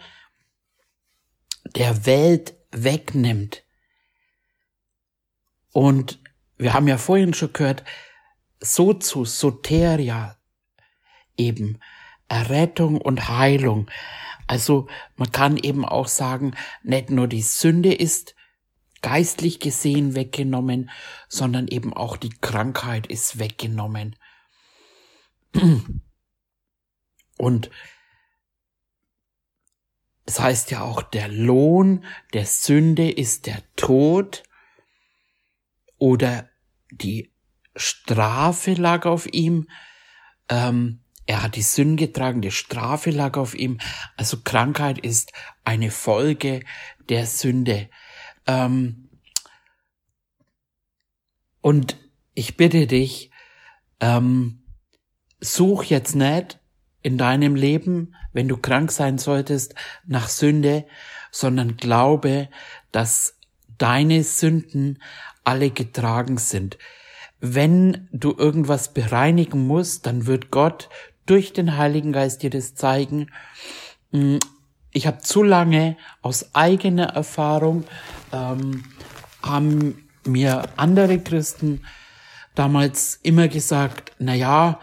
der 1.65 2.07
Welt 2.07 2.55
wegnimmt. 2.71 3.65
Und 5.73 6.21
wir 6.59 6.75
haben 6.75 6.89
ja 6.89 6.97
vorhin 6.97 7.35
schon 7.35 7.53
gehört, 7.53 7.85
Sozu, 8.61 9.25
Soteria, 9.25 10.37
eben 11.37 11.81
Errettung 12.29 13.01
und 13.01 13.29
Heilung. 13.29 13.91
Also 14.47 14.89
man 15.17 15.33
kann 15.33 15.57
eben 15.57 15.85
auch 15.85 16.09
sagen, 16.09 16.55
nicht 16.83 17.11
nur 17.11 17.29
die 17.29 17.43
Sünde 17.43 17.93
ist 17.93 18.35
geistlich 19.03 19.61
gesehen 19.61 20.15
weggenommen, 20.15 20.91
sondern 21.29 21.69
eben 21.69 21.93
auch 21.93 22.17
die 22.17 22.31
Krankheit 22.41 23.07
ist 23.07 23.39
weggenommen. 23.39 24.17
Und 27.39 27.71
es 30.25 30.41
heißt 30.41 30.71
ja 30.73 30.83
auch, 30.83 31.03
der 31.03 31.29
Lohn 31.29 32.05
der 32.33 32.47
Sünde 32.47 33.11
ist 33.11 33.47
der 33.47 33.63
Tod 33.77 34.43
oder 35.99 36.51
die 36.91 37.33
Strafe 37.77 38.75
lag 38.75 39.07
auf 39.07 39.27
ihm. 39.33 39.69
Ähm, 40.49 41.01
er 41.27 41.43
hat 41.43 41.57
die 41.57 41.63
Sünde 41.63 42.07
getragen, 42.07 42.41
die 42.41 42.51
Strafe 42.51 43.11
lag 43.11 43.37
auf 43.37 43.55
ihm. 43.55 43.79
Also 44.17 44.39
Krankheit 44.43 44.99
ist 44.99 45.33
eine 45.65 45.91
Folge 45.91 46.61
der 47.09 47.27
Sünde. 47.27 47.89
Ähm, 48.47 49.11
und 51.61 51.97
ich 52.35 52.57
bitte 52.57 52.87
dich, 52.87 53.31
ähm, 54.01 54.63
such 55.41 55.85
jetzt 55.85 56.15
nicht 56.15 56.61
in 57.03 57.19
deinem 57.19 57.55
Leben, 57.57 58.15
wenn 58.33 58.49
du 58.49 58.57
krank 58.57 58.93
sein 58.93 59.19
solltest, 59.19 59.75
nach 60.07 60.29
Sünde, 60.29 60.87
sondern 61.31 61.77
glaube, 61.77 62.49
dass 62.93 63.39
deine 63.79 64.23
Sünden 64.23 65.03
alle 65.45 65.71
getragen 65.71 66.39
sind 66.39 66.79
wenn 67.41 68.09
du 68.13 68.35
irgendwas 68.37 68.93
bereinigen 68.93 69.67
musst, 69.67 70.07
dann 70.07 70.27
wird 70.27 70.51
Gott 70.51 70.89
durch 71.27 71.53
den 71.53 71.77
Heiligen 71.77 72.13
Geist 72.13 72.43
dir 72.43 72.51
das 72.51 72.75
zeigen. 72.75 73.31
Mm, 74.11 74.39
ich 74.93 75.07
habe 75.07 75.19
zu 75.19 75.43
lange 75.43 75.97
aus 76.23 76.55
eigener 76.55 77.09
Erfahrung 77.09 77.85
ähm, 78.33 78.85
haben 79.43 80.09
mir 80.25 80.63
andere 80.77 81.19
Christen 81.19 81.83
damals 82.55 83.21
immer 83.23 83.49
gesagt, 83.49 84.13
na 84.19 84.35
ja, 84.35 84.81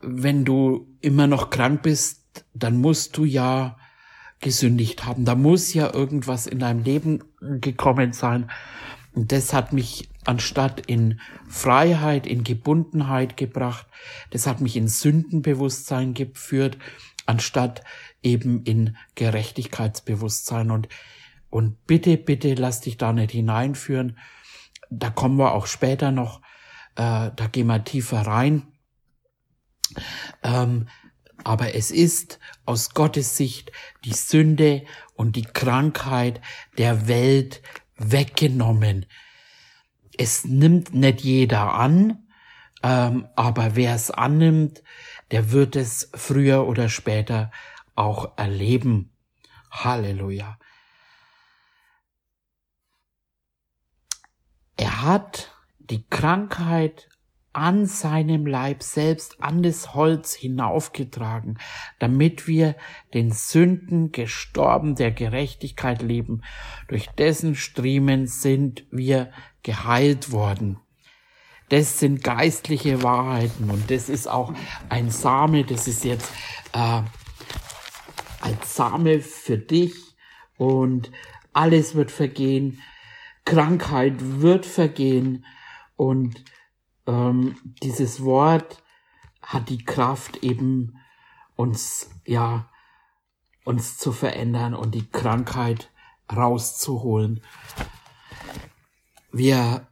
wenn 0.00 0.44
du 0.44 0.88
immer 1.00 1.26
noch 1.26 1.50
krank 1.50 1.82
bist, 1.82 2.44
dann 2.54 2.78
musst 2.78 3.16
du 3.16 3.24
ja 3.24 3.76
gesündigt 4.40 5.04
haben. 5.04 5.24
Da 5.24 5.34
muss 5.34 5.74
ja 5.74 5.92
irgendwas 5.92 6.46
in 6.46 6.58
deinem 6.58 6.82
Leben 6.82 7.22
gekommen 7.40 8.12
sein. 8.12 8.50
Und 9.12 9.32
das 9.32 9.52
hat 9.52 9.72
mich 9.72 10.08
anstatt 10.24 10.86
in 10.86 11.20
Freiheit, 11.48 12.26
in 12.26 12.44
Gebundenheit 12.44 13.36
gebracht, 13.36 13.86
das 14.30 14.46
hat 14.46 14.60
mich 14.60 14.76
in 14.76 14.88
Sündenbewusstsein 14.88 16.14
geführt, 16.14 16.78
anstatt 17.26 17.82
eben 18.22 18.62
in 18.64 18.96
Gerechtigkeitsbewusstsein. 19.14 20.70
Und, 20.70 20.88
und 21.48 21.86
bitte, 21.86 22.16
bitte 22.16 22.54
lass 22.54 22.80
dich 22.80 22.98
da 22.98 23.12
nicht 23.12 23.32
hineinführen. 23.32 24.18
Da 24.90 25.10
kommen 25.10 25.38
wir 25.38 25.52
auch 25.52 25.66
später 25.66 26.10
noch, 26.12 26.40
äh, 26.96 27.30
da 27.34 27.48
gehen 27.50 27.66
wir 27.66 27.82
tiefer 27.84 28.22
rein. 28.22 28.66
Ähm, 30.42 30.88
aber 31.44 31.74
es 31.74 31.90
ist 31.90 32.38
aus 32.66 32.90
Gottes 32.90 33.36
Sicht 33.36 33.72
die 34.04 34.12
Sünde 34.12 34.84
und 35.14 35.36
die 35.36 35.44
Krankheit 35.44 36.40
der 36.76 37.08
Welt 37.08 37.62
weggenommen. 38.00 39.06
Es 40.16 40.44
nimmt 40.44 40.94
nicht 40.94 41.20
jeder 41.20 41.74
an, 41.74 42.26
ähm, 42.82 43.28
aber 43.36 43.76
wer 43.76 43.94
es 43.94 44.10
annimmt, 44.10 44.82
der 45.30 45.52
wird 45.52 45.76
es 45.76 46.10
früher 46.14 46.66
oder 46.66 46.88
später 46.88 47.52
auch 47.94 48.36
erleben. 48.36 49.12
Halleluja. 49.70 50.58
Er 54.76 55.02
hat 55.02 55.52
die 55.78 56.08
Krankheit 56.08 57.09
an 57.52 57.86
seinem 57.86 58.46
Leib 58.46 58.82
selbst 58.82 59.42
an 59.42 59.62
das 59.62 59.94
Holz 59.94 60.34
hinaufgetragen, 60.34 61.58
damit 61.98 62.46
wir 62.46 62.76
den 63.12 63.32
Sünden 63.32 64.12
gestorben 64.12 64.94
der 64.94 65.10
Gerechtigkeit 65.10 66.02
leben. 66.02 66.42
Durch 66.88 67.08
dessen 67.08 67.56
Striemen 67.56 68.26
sind 68.26 68.84
wir 68.90 69.32
geheilt 69.62 70.30
worden. 70.30 70.78
Das 71.70 71.98
sind 71.98 72.24
geistliche 72.24 73.02
Wahrheiten 73.02 73.70
und 73.70 73.90
das 73.90 74.08
ist 74.08 74.28
auch 74.28 74.52
ein 74.88 75.10
Same, 75.10 75.64
das 75.64 75.86
ist 75.86 76.04
jetzt 76.04 76.32
äh, 76.72 77.02
als 78.40 78.74
Same 78.74 79.20
für 79.20 79.58
dich 79.58 79.94
und 80.56 81.12
alles 81.52 81.94
wird 81.94 82.10
vergehen, 82.10 82.80
Krankheit 83.44 84.14
wird 84.18 84.66
vergehen 84.66 85.44
und 85.96 86.44
ähm, 87.10 87.56
dieses 87.82 88.24
Wort 88.24 88.82
hat 89.42 89.68
die 89.68 89.84
Kraft 89.84 90.44
eben 90.44 90.98
uns, 91.56 92.10
ja, 92.24 92.70
uns 93.64 93.98
zu 93.98 94.12
verändern 94.12 94.74
und 94.74 94.94
die 94.94 95.10
Krankheit 95.10 95.90
rauszuholen. 96.32 97.42
Wir 99.32 99.88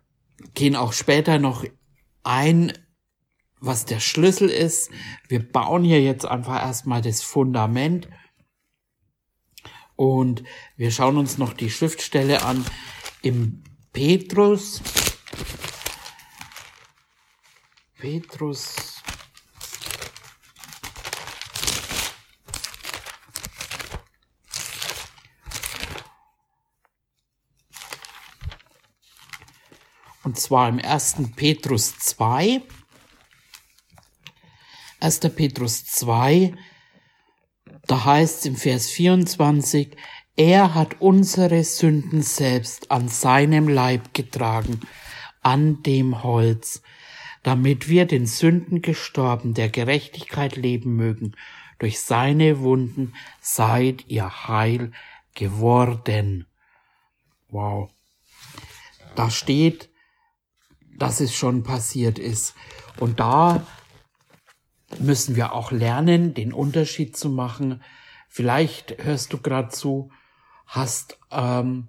gehen 0.54 0.76
auch 0.76 0.92
später 0.92 1.38
noch 1.38 1.64
ein, 2.22 2.72
was 3.60 3.84
der 3.84 3.98
Schlüssel 3.98 4.48
ist. 4.48 4.90
Wir 5.26 5.40
bauen 5.40 5.82
hier 5.82 6.00
jetzt 6.00 6.24
einfach 6.24 6.62
erstmal 6.62 7.02
das 7.02 7.22
Fundament 7.22 8.08
und 9.96 10.44
wir 10.76 10.92
schauen 10.92 11.16
uns 11.16 11.38
noch 11.38 11.52
die 11.52 11.70
Schriftstelle 11.70 12.44
an 12.44 12.64
im 13.22 13.64
Petrus 13.92 14.80
Petrus 17.98 19.02
Und 30.28 30.38
zwar 30.38 30.68
im 30.68 30.78
1. 30.78 31.16
Petrus 31.36 31.98
2. 31.98 32.60
1. 35.00 35.20
Petrus 35.34 35.86
2, 35.86 36.54
da 37.86 38.04
heißt 38.04 38.40
es 38.40 38.44
im 38.44 38.56
Vers 38.56 38.90
24, 38.90 39.96
er 40.36 40.74
hat 40.74 41.00
unsere 41.00 41.64
Sünden 41.64 42.20
selbst 42.20 42.90
an 42.90 43.08
seinem 43.08 43.68
Leib 43.68 44.12
getragen, 44.12 44.80
an 45.40 45.82
dem 45.82 46.22
Holz, 46.22 46.82
damit 47.48 47.88
wir 47.88 48.04
den 48.04 48.26
Sünden 48.26 48.82
gestorben, 48.82 49.54
der 49.54 49.70
Gerechtigkeit 49.70 50.56
leben 50.56 50.96
mögen. 50.96 51.34
Durch 51.78 51.98
seine 51.98 52.60
Wunden 52.60 53.14
seid 53.40 54.06
ihr 54.06 54.48
heil 54.48 54.92
geworden. 55.34 56.46
Wow. 57.48 57.90
Da 59.14 59.30
steht, 59.30 59.88
dass 60.98 61.20
es 61.20 61.34
schon 61.34 61.62
passiert 61.62 62.18
ist. 62.18 62.54
Und 63.00 63.18
da 63.18 63.66
müssen 64.98 65.34
wir 65.34 65.54
auch 65.54 65.72
lernen, 65.72 66.34
den 66.34 66.52
Unterschied 66.52 67.16
zu 67.16 67.30
machen. 67.30 67.82
Vielleicht 68.28 69.02
hörst 69.02 69.32
du 69.32 69.38
gerade 69.38 69.70
zu, 69.70 70.10
hast 70.66 71.18
ähm, 71.30 71.88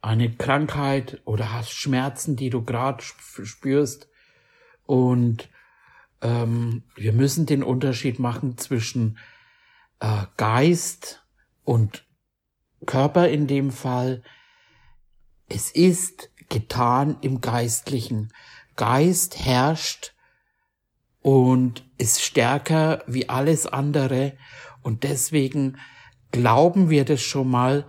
eine 0.00 0.34
Krankheit 0.34 1.22
oder 1.24 1.52
hast 1.52 1.70
Schmerzen, 1.70 2.34
die 2.34 2.50
du 2.50 2.64
gerade 2.64 3.00
spürst 3.44 4.08
und 4.92 5.48
ähm, 6.20 6.82
wir 6.96 7.14
müssen 7.14 7.46
den 7.46 7.62
Unterschied 7.62 8.18
machen 8.18 8.58
zwischen 8.58 9.16
äh, 10.00 10.26
Geist 10.36 11.24
und 11.64 12.06
Körper 12.84 13.30
in 13.30 13.46
dem 13.46 13.70
Fall. 13.70 14.22
Es 15.48 15.70
ist 15.70 16.30
getan 16.50 17.16
im 17.22 17.40
Geistlichen. 17.40 18.34
Geist 18.76 19.42
herrscht 19.42 20.12
und 21.22 21.90
ist 21.96 22.20
stärker 22.20 23.02
wie 23.06 23.30
alles 23.30 23.66
andere 23.66 24.36
und 24.82 25.04
deswegen 25.04 25.78
glauben 26.32 26.90
wir 26.90 27.06
das 27.06 27.22
schon 27.22 27.48
mal, 27.48 27.86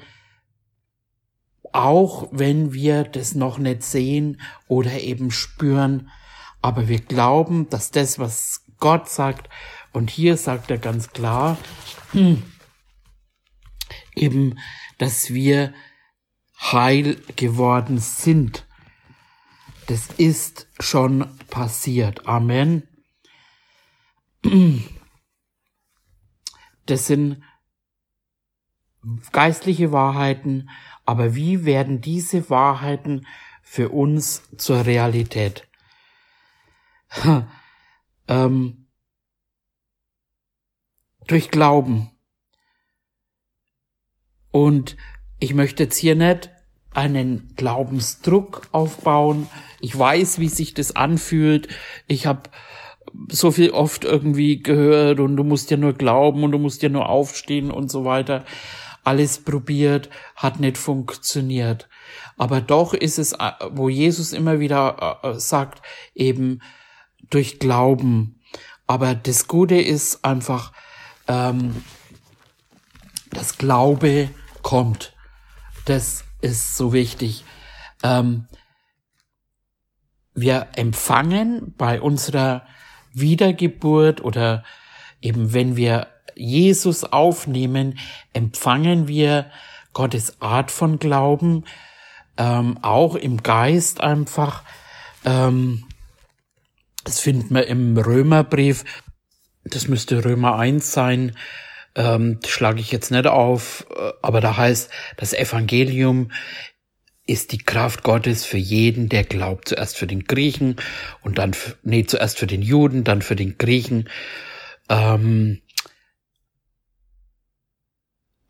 auch 1.74 2.30
wenn 2.32 2.72
wir 2.72 3.04
das 3.04 3.36
noch 3.36 3.58
nicht 3.58 3.84
sehen 3.84 4.40
oder 4.70 5.02
eben 5.02 5.32
spüren, 5.32 6.10
aber 6.64 6.88
wir 6.88 7.02
glauben, 7.02 7.70
dass 7.70 7.92
das, 7.92 8.18
was 8.18 8.64
Gott 8.80 9.10
sagt, 9.10 9.50
und 9.92 10.10
hier 10.10 10.38
sagt 10.38 10.72
er 10.72 10.78
ganz 10.78 11.12
klar, 11.12 11.58
hm, 12.12 12.42
eben, 14.16 14.58
dass 14.98 15.34
wir 15.34 15.74
heil 16.60 17.18
geworden 17.36 18.00
sind. 18.00 18.66
Das 19.88 20.08
ist 20.18 20.68
schon 20.80 21.28
passiert. 21.50 22.28
Amen. 22.28 22.88
Das 26.86 27.08
sind 27.08 27.44
geistliche 29.34 29.92
Wahrheiten, 29.92 30.70
aber 31.06 31.36
wie 31.36 31.66
werden 31.66 32.00
diese 32.00 32.50
Wahrheiten 32.50 33.28
für 33.62 33.90
uns 33.90 34.44
zur 34.58 34.86
Realität? 34.86 35.68
ähm, 38.28 38.88
durch 41.28 41.52
Glauben. 41.52 42.12
Und 44.52 44.98
ich 45.40 45.54
möchte 45.54 45.84
jetzt 45.84 45.98
hier 45.98 46.16
nicht 46.16 46.52
einen 46.94 47.54
Glaubensdruck 47.56 48.68
aufbauen. 48.72 49.48
Ich 49.82 49.98
weiß, 49.98 50.40
wie 50.40 50.50
sich 50.50 50.74
das 50.74 50.96
anfühlt. 50.96 51.68
Ich 52.08 52.28
habe 52.28 52.50
so 53.30 53.52
viel 53.52 53.72
oft 53.72 54.06
irgendwie 54.06 54.62
gehört 54.62 55.20
und 55.20 55.36
du 55.36 55.44
musst 55.44 55.72
ja 55.72 55.78
nur 55.78 55.94
glauben 55.94 56.44
und 56.44 56.52
du 56.52 56.60
musst 56.60 56.82
ja 56.84 56.90
nur 56.90 57.10
aufstehen 57.10 57.72
und 57.72 57.92
so 57.92 58.06
weiter. 58.06 58.46
Alles 59.04 59.40
probiert, 59.40 60.10
hat 60.36 60.60
nicht 60.60 60.78
funktioniert. 60.78 61.90
Aber 62.38 62.62
doch 62.62 62.94
ist 62.94 63.20
es, 63.20 63.34
äh, 63.34 63.52
wo 63.72 63.90
Jesus 63.90 64.34
immer 64.34 64.60
wieder 64.60 65.20
äh, 65.24 65.40
sagt, 65.40 65.82
eben, 66.16 66.62
durch 67.34 67.60
Glauben. 67.60 68.40
Aber 68.88 69.16
das 69.16 69.48
Gute 69.48 69.76
ist 69.76 70.24
einfach, 70.26 70.72
ähm, 71.28 71.84
das 73.32 73.58
Glaube 73.58 74.30
kommt. 74.62 75.14
Das 75.86 76.26
ist 76.42 76.76
so 76.76 76.94
wichtig. 76.94 77.44
Ähm, 78.04 78.48
wir 80.36 80.68
empfangen 80.76 81.74
bei 81.78 82.02
unserer 82.02 82.66
Wiedergeburt 83.14 84.24
oder 84.24 84.64
eben 85.22 85.54
wenn 85.54 85.76
wir 85.76 86.08
Jesus 86.36 87.04
aufnehmen, 87.04 88.00
empfangen 88.34 89.08
wir 89.08 89.52
Gottes 89.94 90.42
Art 90.42 90.72
von 90.72 90.98
Glauben, 90.98 91.66
ähm, 92.38 92.80
auch 92.82 93.16
im 93.16 93.44
Geist 93.44 94.02
einfach. 94.02 94.64
Ähm, 95.24 95.86
das 97.04 97.20
finden 97.20 97.54
wir 97.54 97.68
im 97.68 97.98
Römerbrief. 97.98 98.84
Das 99.64 99.88
müsste 99.88 100.24
Römer 100.24 100.58
1 100.58 100.92
sein. 100.92 101.36
ähm, 101.96 102.40
schlage 102.48 102.80
ich 102.80 102.92
jetzt 102.92 103.12
nicht 103.12 103.28
auf, 103.28 103.86
äh, 103.96 104.12
aber 104.24 104.42
da 104.42 104.58
heißt, 104.58 104.90
das 105.18 105.34
Evangelium 105.34 106.32
ist 107.26 107.52
die 107.52 107.60
Kraft 107.60 108.04
Gottes 108.04 108.46
für 108.46 108.58
jeden, 108.58 109.10
der 109.10 109.24
glaubt. 109.24 109.70
Zuerst 109.70 109.98
für 109.98 110.08
den 110.08 110.24
Griechen 110.26 110.78
und 111.22 111.38
dann, 111.38 111.56
nee, 111.84 112.04
zuerst 112.04 112.40
für 112.40 112.48
den 112.48 112.62
Juden, 112.62 113.04
dann 113.04 113.22
für 113.22 113.36
den 113.36 113.58
Griechen. 113.58 114.10
Ähm, 114.90 115.62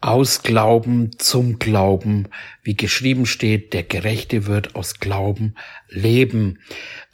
aus 0.02 0.42
Glauben 0.44 1.18
zum 1.18 1.60
Glauben, 1.60 2.28
wie 2.62 2.76
geschrieben 2.76 3.26
steht, 3.26 3.74
der 3.74 3.84
Gerechte 3.84 4.48
wird 4.48 4.76
aus 4.76 5.00
Glauben 5.00 5.56
leben. 5.88 6.60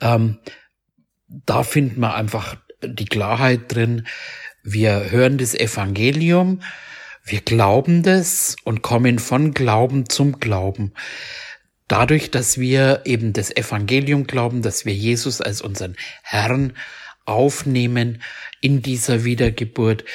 Ähm, 0.02 0.40
da 1.30 1.64
finden 1.64 2.02
wir 2.02 2.16
einfach 2.16 2.58
die 2.84 3.06
Klarheit 3.06 3.74
drin. 3.74 4.08
Wir 4.64 5.12
hören 5.12 5.38
das 5.38 5.54
Evangelium, 5.56 6.62
wir 7.24 7.42
glauben 7.42 8.04
das 8.04 8.56
und 8.64 8.82
kommen 8.82 9.20
von 9.20 9.54
Glauben 9.54 10.10
zum 10.10 10.40
Glauben. 10.40 10.94
Dadurch, 11.88 12.32
dass 12.32 12.58
wir 12.58 13.02
eben 13.06 13.34
das 13.34 13.56
Evangelium 13.56 14.26
glauben, 14.26 14.62
dass 14.62 14.86
wir 14.86 14.94
Jesus 14.94 15.42
als 15.42 15.62
unseren 15.62 15.96
Herrn 16.24 16.74
aufnehmen 17.26 18.22
in 18.62 18.82
dieser 18.82 19.24
Wiedergeburt, 19.24 20.06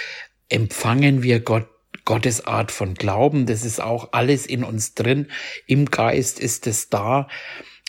empfangen 0.49 1.23
wir 1.23 1.41
Gott 1.41 1.69
Gottes 2.05 2.47
Art 2.47 2.71
von 2.71 2.95
Glauben. 2.95 3.47
Das 3.47 3.65
ist 3.65 3.81
auch 3.81 4.11
alles 4.13 4.47
in 4.47 4.63
uns 4.63 4.95
drin. 4.95 5.29
Im 5.67 5.87
Geist 5.87 6.39
ist 6.39 6.67
es 6.67 6.91
da. 6.91 7.29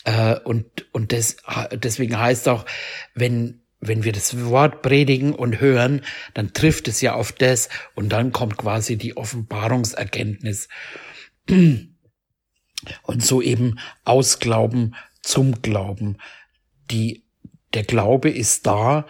Äh, 0.05 0.39
und, 0.39 0.65
und 0.93 1.11
das, 1.11 1.37
deswegen 1.73 2.17
heißt 2.17 2.47
auch, 2.47 2.65
wenn, 3.13 3.61
wenn 3.79 4.03
wir 4.03 4.13
das 4.13 4.45
Wort 4.45 4.81
predigen 4.81 5.33
und 5.33 5.59
hören, 5.59 6.01
dann 6.33 6.53
trifft 6.53 6.87
es 6.87 7.01
ja 7.01 7.13
auf 7.13 7.31
das 7.33 7.69
und 7.95 8.09
dann 8.09 8.31
kommt 8.31 8.57
quasi 8.57 8.97
die 8.97 9.17
Offenbarungserkenntnis. 9.17 10.69
Und 11.47 13.23
so 13.23 13.41
eben 13.41 13.79
aus 14.03 14.39
Glauben 14.39 14.95
zum 15.21 15.61
Glauben. 15.61 16.17
Die, 16.91 17.25
der 17.73 17.83
Glaube 17.83 18.29
ist 18.29 18.67
da, 18.67 19.07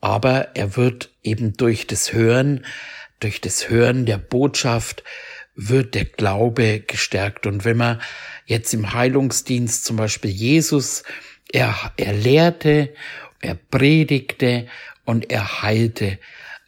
aber 0.00 0.54
er 0.54 0.76
wird 0.76 1.14
eben 1.22 1.56
durch 1.56 1.86
das 1.86 2.12
Hören, 2.12 2.64
durch 3.20 3.40
das 3.40 3.70
Hören 3.70 4.04
der 4.04 4.18
Botschaft 4.18 5.02
wird 5.56 5.94
der 5.94 6.04
Glaube 6.04 6.80
gestärkt. 6.80 7.46
Und 7.46 7.64
wenn 7.64 7.78
man 7.78 8.00
jetzt 8.44 8.72
im 8.74 8.92
Heilungsdienst 8.92 9.84
zum 9.84 9.96
Beispiel 9.96 10.30
Jesus, 10.30 11.02
er, 11.52 11.74
er 11.96 12.12
lehrte, 12.12 12.94
er 13.40 13.54
predigte 13.54 14.68
und 15.04 15.30
er 15.30 15.62
heilte. 15.62 16.18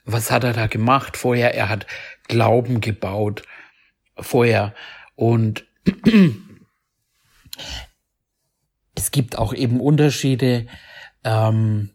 Was 0.04 0.30
hat 0.30 0.44
er 0.44 0.54
da 0.54 0.66
gemacht 0.66 1.16
vorher? 1.16 1.54
Er 1.54 1.68
hat 1.68 1.86
Glauben 2.28 2.80
gebaut 2.80 3.42
vorher 4.18 4.74
und 5.14 5.66
es 8.94 9.10
gibt 9.10 9.36
auch 9.36 9.52
eben 9.52 9.80
Unterschiede. 9.80 10.66
Ähm, 11.24 11.90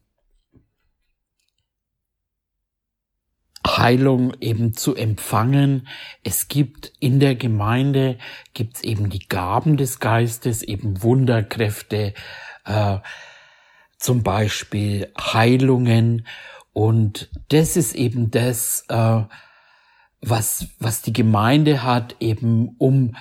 Heilung 3.65 4.33
eben 4.41 4.73
zu 4.73 4.95
empfangen. 4.95 5.87
Es 6.23 6.47
gibt 6.47 6.91
in 6.99 7.19
der 7.19 7.35
Gemeinde 7.35 8.17
gibt's 8.53 8.81
eben 8.81 9.09
die 9.09 9.27
Gaben 9.27 9.77
des 9.77 9.99
Geistes, 9.99 10.63
eben 10.63 11.01
Wunderkräfte, 11.01 12.13
äh, 12.65 12.97
zum 13.97 14.23
Beispiel 14.23 15.11
Heilungen 15.17 16.27
und 16.73 17.29
das 17.49 17.77
ist 17.77 17.95
eben 17.95 18.31
das, 18.31 18.85
äh, 18.89 19.21
was 20.21 20.67
was 20.79 21.01
die 21.01 21.13
Gemeinde 21.13 21.83
hat, 21.83 22.15
eben 22.19 22.75
um 22.79 23.15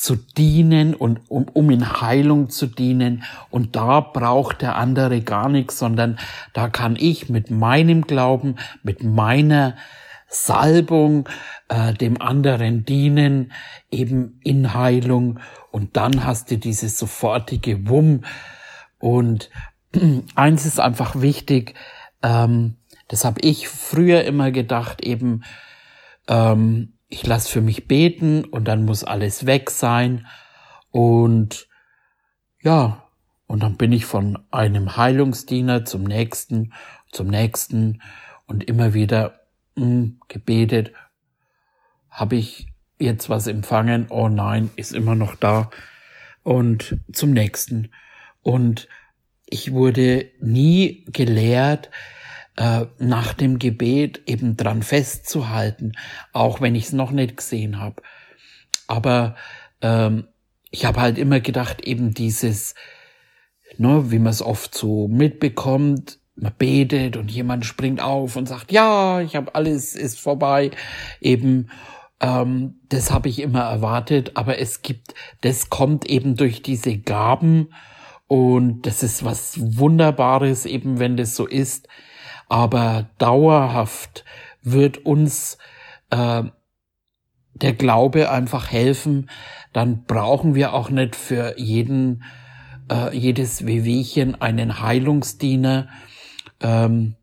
zu 0.00 0.16
dienen 0.16 0.94
und 0.94 1.20
um, 1.28 1.44
um 1.52 1.68
in 1.68 2.00
Heilung 2.00 2.48
zu 2.48 2.66
dienen. 2.66 3.22
Und 3.50 3.76
da 3.76 4.00
braucht 4.00 4.62
der 4.62 4.76
andere 4.76 5.20
gar 5.20 5.50
nichts, 5.50 5.78
sondern 5.78 6.18
da 6.54 6.70
kann 6.70 6.96
ich 6.98 7.28
mit 7.28 7.50
meinem 7.50 8.06
Glauben, 8.06 8.56
mit 8.82 9.04
meiner 9.04 9.76
Salbung 10.26 11.28
äh, 11.68 11.92
dem 11.92 12.18
anderen 12.18 12.86
dienen, 12.86 13.52
eben 13.90 14.40
in 14.42 14.72
Heilung. 14.72 15.38
Und 15.70 15.98
dann 15.98 16.24
hast 16.24 16.50
du 16.50 16.56
dieses 16.56 16.98
sofortige 16.98 17.86
Wumm. 17.86 18.24
Und 19.00 19.50
eins 20.34 20.64
ist 20.64 20.80
einfach 20.80 21.20
wichtig, 21.20 21.74
ähm, 22.22 22.76
das 23.08 23.26
habe 23.26 23.42
ich 23.42 23.68
früher 23.68 24.24
immer 24.24 24.50
gedacht, 24.50 25.02
eben 25.02 25.42
ähm, 26.26 26.94
ich 27.10 27.26
lasse 27.26 27.50
für 27.50 27.60
mich 27.60 27.88
beten 27.88 28.44
und 28.44 28.66
dann 28.66 28.84
muss 28.84 29.04
alles 29.04 29.44
weg 29.44 29.68
sein. 29.70 30.26
Und 30.90 31.68
ja, 32.62 33.04
und 33.46 33.62
dann 33.62 33.76
bin 33.76 33.92
ich 33.92 34.06
von 34.06 34.38
einem 34.52 34.96
Heilungsdiener 34.96 35.84
zum 35.84 36.04
nächsten, 36.04 36.72
zum 37.10 37.26
nächsten 37.26 38.00
und 38.46 38.64
immer 38.64 38.94
wieder 38.94 39.40
mh, 39.74 39.84
hm, 39.84 40.20
gebetet. 40.28 40.92
Habe 42.08 42.36
ich 42.36 42.68
jetzt 42.98 43.28
was 43.28 43.48
empfangen? 43.48 44.06
Oh 44.08 44.28
nein, 44.28 44.70
ist 44.76 44.92
immer 44.92 45.16
noch 45.16 45.34
da. 45.34 45.70
Und 46.44 46.98
zum 47.12 47.32
nächsten. 47.32 47.90
Und 48.42 48.88
ich 49.46 49.72
wurde 49.72 50.30
nie 50.40 51.04
gelehrt, 51.08 51.90
äh, 52.56 52.86
nach 52.98 53.32
dem 53.32 53.58
Gebet 53.58 54.22
eben 54.26 54.56
dran 54.56 54.82
festzuhalten, 54.82 55.92
auch 56.32 56.60
wenn 56.60 56.74
ich 56.74 56.84
es 56.84 56.92
noch 56.92 57.10
nicht 57.10 57.36
gesehen 57.36 57.78
habe. 57.78 58.02
Aber 58.86 59.36
ähm, 59.80 60.28
ich 60.70 60.84
habe 60.84 61.00
halt 61.00 61.18
immer 61.18 61.40
gedacht, 61.40 61.82
eben 61.82 62.12
dieses, 62.12 62.74
ne, 63.78 64.10
wie 64.10 64.18
man 64.18 64.30
es 64.30 64.42
oft 64.42 64.74
so 64.74 65.08
mitbekommt, 65.08 66.18
man 66.36 66.52
betet 66.56 67.16
und 67.16 67.30
jemand 67.30 67.66
springt 67.66 68.00
auf 68.00 68.36
und 68.36 68.48
sagt, 68.48 68.72
ja, 68.72 69.20
ich 69.20 69.36
habe 69.36 69.54
alles, 69.54 69.94
ist 69.94 70.18
vorbei, 70.18 70.70
eben. 71.20 71.70
Ähm, 72.20 72.80
das 72.88 73.10
habe 73.10 73.30
ich 73.30 73.38
immer 73.38 73.62
erwartet, 73.62 74.32
aber 74.34 74.58
es 74.58 74.82
gibt, 74.82 75.14
das 75.40 75.70
kommt 75.70 76.04
eben 76.04 76.36
durch 76.36 76.62
diese 76.62 76.98
Gaben 76.98 77.72
und 78.26 78.82
das 78.82 79.02
ist 79.02 79.24
was 79.24 79.54
Wunderbares, 79.78 80.66
eben 80.66 80.98
wenn 80.98 81.16
das 81.16 81.34
so 81.34 81.46
ist 81.46 81.88
aber 82.50 83.08
dauerhaft 83.16 84.24
wird 84.60 84.98
uns 84.98 85.56
äh, 86.10 86.42
der 87.54 87.72
Glaube 87.72 88.30
einfach 88.30 88.70
helfen, 88.70 89.30
dann 89.72 90.04
brauchen 90.04 90.54
wir 90.54 90.74
auch 90.74 90.90
nicht 90.90 91.16
für 91.16 91.58
jeden 91.58 92.24
äh, 92.90 93.16
jedes 93.16 93.66
Wehwehchen 93.66 94.40
einen 94.40 94.80
Heilungsdiener, 94.80 95.88
ähm, 96.60 97.14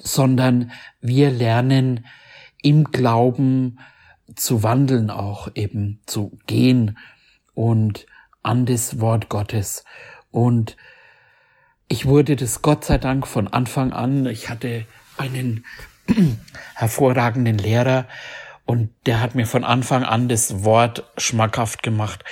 sondern 0.00 0.72
wir 1.00 1.30
lernen 1.30 2.06
im 2.62 2.84
Glauben 2.84 3.78
zu 4.34 4.62
wandeln 4.62 5.10
auch 5.10 5.48
eben 5.54 6.00
zu 6.06 6.38
gehen 6.46 6.96
und 7.52 8.06
an 8.42 8.64
das 8.64 8.98
Wort 8.98 9.28
Gottes. 9.28 9.84
Und 10.30 10.76
ich 11.88 12.06
wurde 12.06 12.36
das 12.36 12.62
Gott 12.62 12.84
sei 12.84 12.98
Dank 12.98 13.26
von 13.26 13.48
Anfang 13.48 13.92
an, 13.92 14.26
ich 14.26 14.48
hatte 14.48 14.86
einen 15.16 15.64
hervorragenden 16.74 17.58
Lehrer 17.58 18.06
und 18.64 18.90
der 19.06 19.20
hat 19.20 19.34
mir 19.34 19.46
von 19.46 19.64
Anfang 19.64 20.04
an 20.04 20.28
das 20.28 20.64
Wort 20.64 21.04
schmackhaft 21.18 21.82
gemacht. 21.82 22.24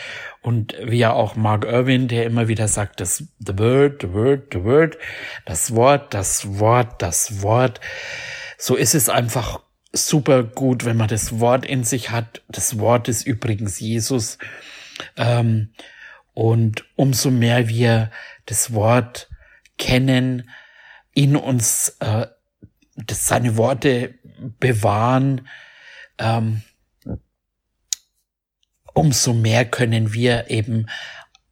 Und 0.43 0.75
wie 0.83 0.99
ja 0.99 1.13
auch 1.13 1.37
Mark 1.37 1.65
Irwin, 1.65 2.09
der 2.09 2.25
immer 2.25 2.49
wieder 2.49 2.69
sagt, 2.69 3.01
das 3.01 3.25
the 3.41 3.59
word, 3.59 4.03
the 4.03 4.13
word, 4.13 4.45
the 4.53 4.65
word, 4.65 4.97
das 5.45 5.75
Wort, 5.75 6.15
das 6.15 6.59
Wort, 6.59 7.03
das 7.03 7.43
Wort. 7.43 7.81
So 8.57 8.77
ist 8.77 8.95
es 8.95 9.09
einfach 9.09 9.61
super 9.93 10.45
gut, 10.45 10.85
wenn 10.85 10.97
man 10.97 11.09
das 11.09 11.41
Wort 11.41 11.67
in 11.67 11.85
sich 11.85 12.11
hat. 12.11 12.43
Das 12.49 12.79
Wort 12.79 13.09
ist 13.09 13.27
übrigens 13.27 13.81
Jesus. 13.81 14.39
Ähm, 15.17 15.73
und 16.33 16.85
umso 16.97 17.31
mehr 17.31 17.69
wir 17.69 18.11
das 18.47 18.73
Wort 18.73 19.30
kennen, 19.81 20.49
in 21.13 21.35
uns 21.35 21.97
äh, 21.99 22.27
seine 23.11 23.57
Worte 23.57 24.15
bewahren, 24.61 25.49
ähm, 26.19 26.63
umso 28.95 29.33
mehr 29.33 29.65
können 29.65 30.13
wir 30.13 30.51
eben 30.51 30.87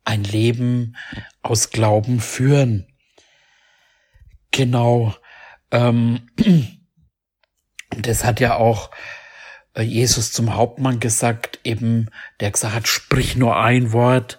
ein 0.04 0.22
Leben 0.22 0.96
aus 1.42 1.70
Glauben 1.70 2.20
führen. 2.20 2.86
Genau. 4.50 5.14
Ähm, 5.70 6.30
das 7.90 8.24
hat 8.24 8.40
ja 8.40 8.56
auch 8.56 8.90
äh, 9.74 9.82
Jesus 9.82 10.32
zum 10.32 10.54
Hauptmann 10.54 11.00
gesagt, 11.00 11.60
eben, 11.64 12.10
der 12.40 12.50
gesagt 12.50 12.74
hat, 12.74 12.88
sprich 12.88 13.36
nur 13.36 13.56
ein 13.56 13.92
Wort. 13.92 14.38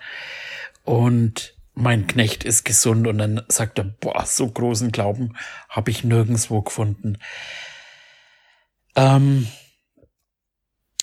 Und 0.84 1.59
mein 1.80 2.08
Knecht 2.08 2.44
ist 2.44 2.66
gesund 2.66 3.08
und 3.08 3.18
dann 3.18 3.42
sagt 3.48 3.80
er, 3.80 3.86
boah, 3.86 4.26
so 4.26 4.50
großen 4.50 4.92
Glauben 4.92 5.38
habe 5.70 5.92
ich 5.92 6.04
nirgendswo 6.04 6.62
gefunden. 6.62 7.18
Ähm, 8.96 9.48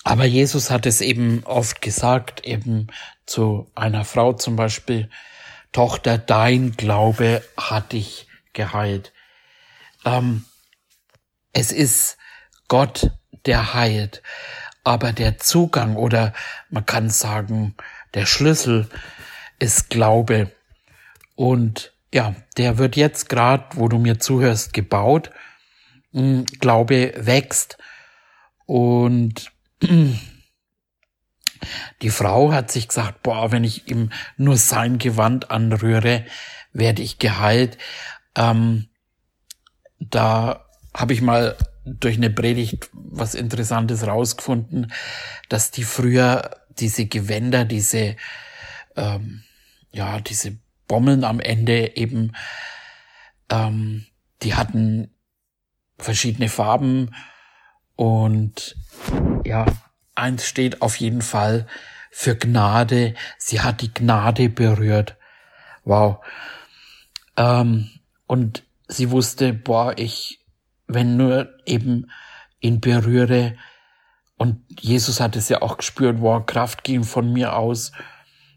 aber 0.05 0.25
Jesus 0.25 0.71
hat 0.71 0.87
es 0.87 1.01
eben 1.01 1.43
oft 1.45 1.81
gesagt, 1.81 2.45
eben 2.45 2.89
zu 3.25 3.71
einer 3.75 4.05
Frau 4.05 4.35
zum 4.35 4.57
Beispiel, 4.57 5.11
Tochter, 5.73 6.19
dein 6.19 6.73
Glaube 6.73 7.43
hat 7.57 7.93
dich 7.93 8.29
geheilt. 8.53 9.13
Ähm, 10.05 10.45
es 11.53 11.73
ist 11.73 12.19
Gott, 12.69 13.11
der 13.47 13.75
heilt, 13.75 14.23
aber 14.85 15.13
der 15.13 15.39
Zugang 15.39 15.97
oder 15.97 16.35
man 16.69 16.85
kann 16.85 17.09
sagen, 17.11 17.75
der 18.15 18.27
Schlüssel 18.27 18.89
ist 19.59 19.91
Glaube. 19.91 20.53
Und 21.37 21.93
ja, 22.13 22.35
der 22.57 22.79
wird 22.79 22.97
jetzt 22.97 23.29
gerade, 23.29 23.65
wo 23.77 23.89
du 23.89 23.99
mir 23.99 24.19
zuhörst, 24.19 24.73
gebaut. 24.73 25.31
Hm, 26.13 26.47
Glaube 26.61 27.13
wächst 27.17 27.79
und 28.65 29.53
die 32.03 32.11
Frau 32.11 32.53
hat 32.53 32.71
sich 32.71 32.89
gesagt, 32.89 33.23
boah, 33.23 33.53
wenn 33.53 33.65
ich 33.65 33.89
ihm 33.89 34.11
nur 34.37 34.57
sein 34.57 34.99
Gewand 34.99 35.51
anrühre, 35.51 36.25
werde 36.73 37.03
ich 37.03 37.19
geheilt. 37.19 37.79
Ähm, 38.35 38.89
da 39.99 40.67
habe 40.95 41.13
ich 41.13 41.23
mal 41.23 41.57
durch 41.85 42.17
eine 42.17 42.31
Predigt 42.31 42.91
was 42.93 43.35
Interessantes 43.35 44.07
rausgefunden, 44.07 44.93
dass 45.49 45.71
die 45.71 45.85
früher 45.85 46.63
diese 46.71 47.07
Gewänder, 47.07 47.65
diese 47.65 48.17
ähm, 48.97 49.45
ja 49.93 50.21
diese 50.21 50.59
Bommeln 50.87 51.25
am 51.25 51.41
Ende 51.41 51.97
eben, 51.97 52.33
ähm, 53.51 54.07
die 54.43 54.55
hatten 54.55 55.15
verschiedene 55.99 56.49
Farben 56.49 57.15
und 57.95 58.77
ja, 59.45 59.67
eins 60.15 60.47
steht 60.47 60.83
auf 60.83 60.97
jeden 60.97 61.23
Fall 61.23 61.67
für 62.11 62.37
Gnade. 62.37 63.15
Sie 63.39 63.61
hat 63.61 63.83
die 63.83 63.93
Gnade 63.93 64.49
berührt. 64.49 65.17
Wow. 65.85 66.25
Ähm, 67.37 67.91
und 68.27 68.65
sie 68.89 69.11
wusste, 69.11 69.53
boah, 69.53 69.95
ich, 69.97 70.45
wenn 70.87 71.17
nur 71.17 71.49
eben 71.65 72.11
ihn 72.61 72.81
berühre, 72.81 73.57
und 74.39 74.63
Jesus 74.81 75.21
hat 75.21 75.35
es 75.37 75.49
ja 75.49 75.63
auch 75.63 75.79
gespürt, 75.79 76.21
wow, 76.21 76.45
Kraft 76.45 76.85
ging 76.85 77.05
von 77.05 77.33
mir 77.33 77.57
aus. 77.57 77.93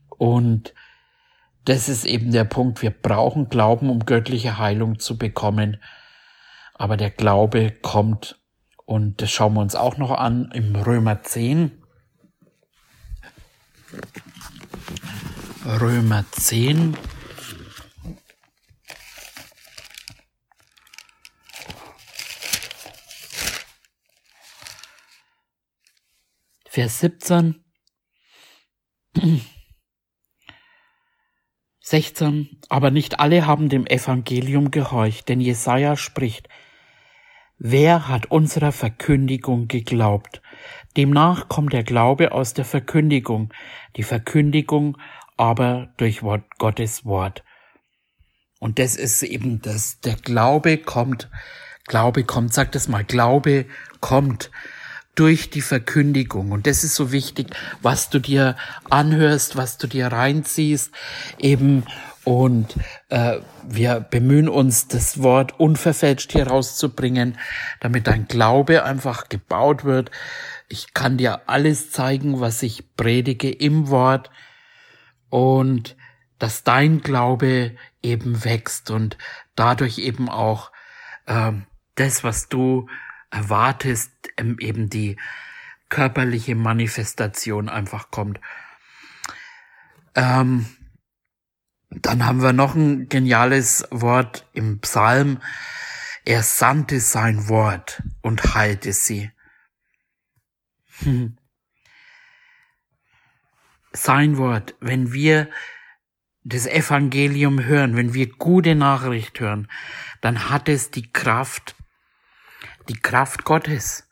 Und 0.09 0.73
das 1.69 1.87
ist 1.87 2.05
eben 2.05 2.31
der 2.31 2.45
Punkt. 2.45 2.81
Wir 2.81 2.89
brauchen 2.89 3.47
Glauben, 3.47 3.91
um 3.91 4.03
göttliche 4.07 4.57
Heilung 4.57 4.97
zu 4.97 5.19
bekommen. 5.19 5.79
Aber 6.73 6.97
der 6.97 7.11
Glaube 7.11 7.69
kommt 7.69 8.39
und 8.87 9.21
das 9.21 9.29
schauen 9.29 9.53
wir 9.53 9.61
uns 9.61 9.75
auch 9.75 9.97
noch 9.97 10.09
an 10.09 10.49
im 10.51 10.75
Römer 10.75 11.21
10. 11.21 11.83
Römer 15.79 16.25
10. 16.31 16.97
Vers 26.67 26.99
17. 27.01 27.63
16. 31.89 32.59
Aber 32.69 32.91
nicht 32.91 33.19
alle 33.19 33.47
haben 33.47 33.67
dem 33.67 33.87
Evangelium 33.87 34.69
gehorcht, 34.69 35.27
denn 35.27 35.41
Jesaja 35.41 35.97
spricht, 35.97 36.47
Wer 37.61 38.07
hat 38.07 38.27
unserer 38.27 38.71
Verkündigung 38.71 39.67
geglaubt? 39.67 40.41
Demnach 40.95 41.49
kommt 41.49 41.73
der 41.73 41.83
Glaube 41.83 42.31
aus 42.31 42.53
der 42.53 42.63
Verkündigung, 42.63 43.53
die 43.97 44.03
Verkündigung 44.03 44.97
aber 45.35 45.93
durch 45.97 46.23
Wort, 46.23 46.43
Gottes 46.57 47.03
Wort. 47.03 47.43
Und 48.59 48.79
das 48.79 48.95
ist 48.95 49.23
eben 49.23 49.61
das, 49.61 49.99
der 49.99 50.15
Glaube 50.15 50.77
kommt, 50.77 51.29
Glaube 51.85 52.23
kommt, 52.23 52.53
sag 52.53 52.71
das 52.71 52.87
mal, 52.87 53.03
Glaube 53.03 53.65
kommt 53.99 54.51
durch 55.19 55.49
die 55.49 55.61
Verkündigung. 55.61 56.51
Und 56.53 56.65
das 56.65 56.85
ist 56.85 56.95
so 56.95 57.11
wichtig, 57.11 57.47
was 57.81 58.09
du 58.09 58.19
dir 58.19 58.55
anhörst, 58.89 59.57
was 59.57 59.77
du 59.77 59.87
dir 59.87 60.07
reinziehst, 60.07 60.91
eben 61.37 61.83
und 62.23 62.75
äh, 63.09 63.39
wir 63.67 63.99
bemühen 63.99 64.47
uns, 64.47 64.87
das 64.87 65.21
Wort 65.21 65.59
unverfälscht 65.59 66.31
hier 66.31 66.47
rauszubringen, 66.47 67.37
damit 67.79 68.07
dein 68.07 68.27
Glaube 68.27 68.83
einfach 68.83 69.29
gebaut 69.29 69.83
wird. 69.83 70.11
Ich 70.67 70.93
kann 70.93 71.17
dir 71.17 71.41
alles 71.49 71.91
zeigen, 71.91 72.39
was 72.39 72.61
ich 72.61 72.95
predige 72.95 73.49
im 73.49 73.89
Wort 73.89 74.29
und 75.29 75.97
dass 76.37 76.63
dein 76.63 77.01
Glaube 77.01 77.75
eben 78.01 78.45
wächst 78.45 78.91
und 78.91 79.17
dadurch 79.55 79.97
eben 79.97 80.29
auch 80.29 80.71
äh, 81.25 81.51
das, 81.95 82.23
was 82.23 82.47
du 82.47 82.87
erwartest, 83.31 84.11
eben 84.37 84.89
die 84.89 85.17
körperliche 85.89 86.55
Manifestation 86.55 87.69
einfach 87.69 88.11
kommt. 88.11 88.39
Ähm, 90.15 90.65
dann 91.89 92.25
haben 92.25 92.41
wir 92.41 92.53
noch 92.53 92.75
ein 92.75 93.09
geniales 93.09 93.87
Wort 93.89 94.47
im 94.53 94.79
Psalm. 94.79 95.41
Er 96.25 96.43
sandte 96.43 96.99
sein 96.99 97.49
Wort 97.49 98.03
und 98.21 98.53
heilte 98.53 98.93
sie. 98.93 99.31
Hm. 100.99 101.37
Sein 103.91 104.37
Wort, 104.37 104.75
wenn 104.79 105.13
wir 105.13 105.49
das 106.43 106.67
Evangelium 106.67 107.63
hören, 107.63 107.95
wenn 107.95 108.13
wir 108.13 108.29
gute 108.29 108.75
Nachricht 108.75 109.39
hören, 109.39 109.67
dann 110.21 110.49
hat 110.49 110.69
es 110.69 110.91
die 110.91 111.11
Kraft, 111.11 111.75
die 112.89 112.99
Kraft 112.99 113.45
Gottes. 113.45 114.07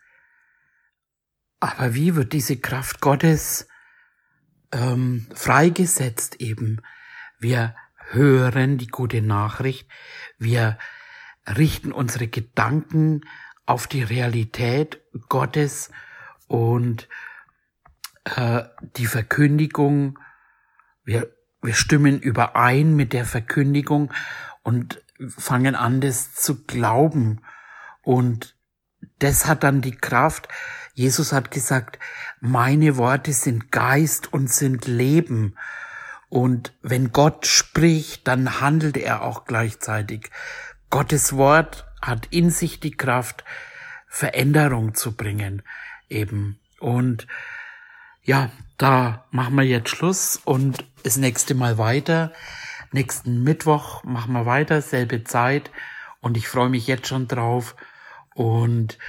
Aber 1.60 1.96
wie 1.96 2.16
wird 2.16 2.34
diese 2.34 2.58
Kraft 2.58 3.02
Gottes 3.02 3.68
ähm, 4.72 5.28
freigesetzt 5.34 6.40
eben? 6.40 6.82
Wir 7.40 7.76
hören 8.10 8.78
die 8.78 8.88
gute 8.88 9.22
Nachricht. 9.22 9.90
Wir 10.38 10.78
richten 11.48 11.92
unsere 11.92 12.28
Gedanken 12.28 13.22
auf 13.66 13.88
die 13.88 14.04
Realität 14.04 15.02
Gottes 15.30 15.92
und 16.48 17.08
äh, 18.36 18.64
die 18.98 19.08
Verkündigung. 19.08 20.20
Wir, 21.04 21.34
wir 21.62 21.74
stimmen 21.74 22.20
überein 22.20 22.96
mit 22.96 23.14
der 23.14 23.26
Verkündigung 23.26 24.14
und 24.64 25.04
fangen 25.28 25.76
an, 25.76 26.02
das 26.02 26.34
zu 26.34 26.64
glauben. 26.66 27.42
Und 28.02 28.57
das 29.20 29.46
hat 29.46 29.64
dann 29.64 29.82
die 29.82 29.96
Kraft. 29.96 30.48
Jesus 30.94 31.32
hat 31.32 31.52
gesagt, 31.52 32.00
meine 32.40 32.98
Worte 32.98 33.34
sind 33.34 33.72
Geist 33.72 34.34
und 34.34 34.50
sind 34.50 34.88
Leben. 34.88 35.56
Und 36.30 36.74
wenn 36.82 37.12
Gott 37.12 37.46
spricht, 37.46 38.28
dann 38.28 38.60
handelt 38.60 38.98
er 38.98 39.22
auch 39.22 39.46
gleichzeitig. 39.46 40.30
Gottes 40.90 41.34
Wort 41.34 41.86
hat 42.02 42.28
in 42.32 42.50
sich 42.50 42.80
die 42.80 42.96
Kraft, 42.96 43.44
Veränderung 44.08 44.96
zu 44.96 45.16
bringen, 45.16 45.62
eben. 46.10 46.60
Und 46.80 47.28
ja, 48.24 48.52
da 48.78 49.26
machen 49.32 49.56
wir 49.56 49.64
jetzt 49.64 49.90
Schluss 49.90 50.40
und 50.44 50.86
das 51.04 51.18
nächste 51.18 51.56
Mal 51.56 51.78
weiter. 51.78 52.34
Nächsten 52.92 53.44
Mittwoch 53.44 54.04
machen 54.04 54.34
wir 54.34 54.46
weiter, 54.46 54.82
selbe 54.82 55.24
Zeit. 55.24 55.72
Und 56.22 56.38
ich 56.38 56.48
freue 56.48 56.70
mich 56.70 56.88
jetzt 56.88 57.08
schon 57.08 57.28
drauf. 57.28 57.76
Und 58.38 59.00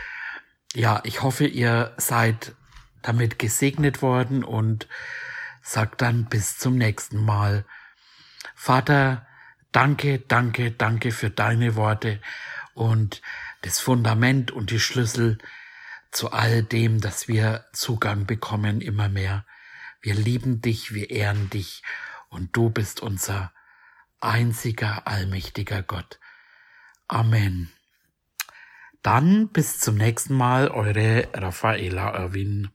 ja, 0.72 1.02
ich 1.04 1.22
hoffe, 1.22 1.46
ihr 1.46 1.92
seid 1.98 2.54
damit 3.02 3.38
gesegnet 3.38 4.00
worden 4.00 4.42
und 4.42 4.88
sagt 5.60 6.00
dann 6.00 6.24
bis 6.24 6.56
zum 6.56 6.76
nächsten 6.76 7.22
Mal. 7.22 7.66
Vater, 8.54 9.26
danke, 9.70 10.18
danke, 10.20 10.70
danke 10.70 11.12
für 11.12 11.28
deine 11.28 11.76
Worte 11.76 12.22
und 12.72 13.20
das 13.60 13.80
Fundament 13.80 14.50
und 14.50 14.70
die 14.70 14.80
Schlüssel 14.80 15.36
zu 16.10 16.32
all 16.32 16.62
dem, 16.62 17.02
dass 17.02 17.28
wir 17.28 17.66
Zugang 17.74 18.24
bekommen 18.24 18.80
immer 18.80 19.10
mehr. 19.10 19.44
Wir 20.00 20.14
lieben 20.14 20.62
dich, 20.62 20.94
wir 20.94 21.10
ehren 21.10 21.50
dich 21.50 21.82
und 22.30 22.56
du 22.56 22.70
bist 22.70 23.00
unser 23.00 23.52
einziger 24.20 25.06
allmächtiger 25.06 25.82
Gott. 25.82 26.18
Amen. 27.08 27.70
Dann 29.02 29.48
bis 29.48 29.78
zum 29.78 29.96
nächsten 29.96 30.34
Mal, 30.34 30.68
eure 30.68 31.28
Raffaela 31.32 32.18
Irwin. 32.18 32.68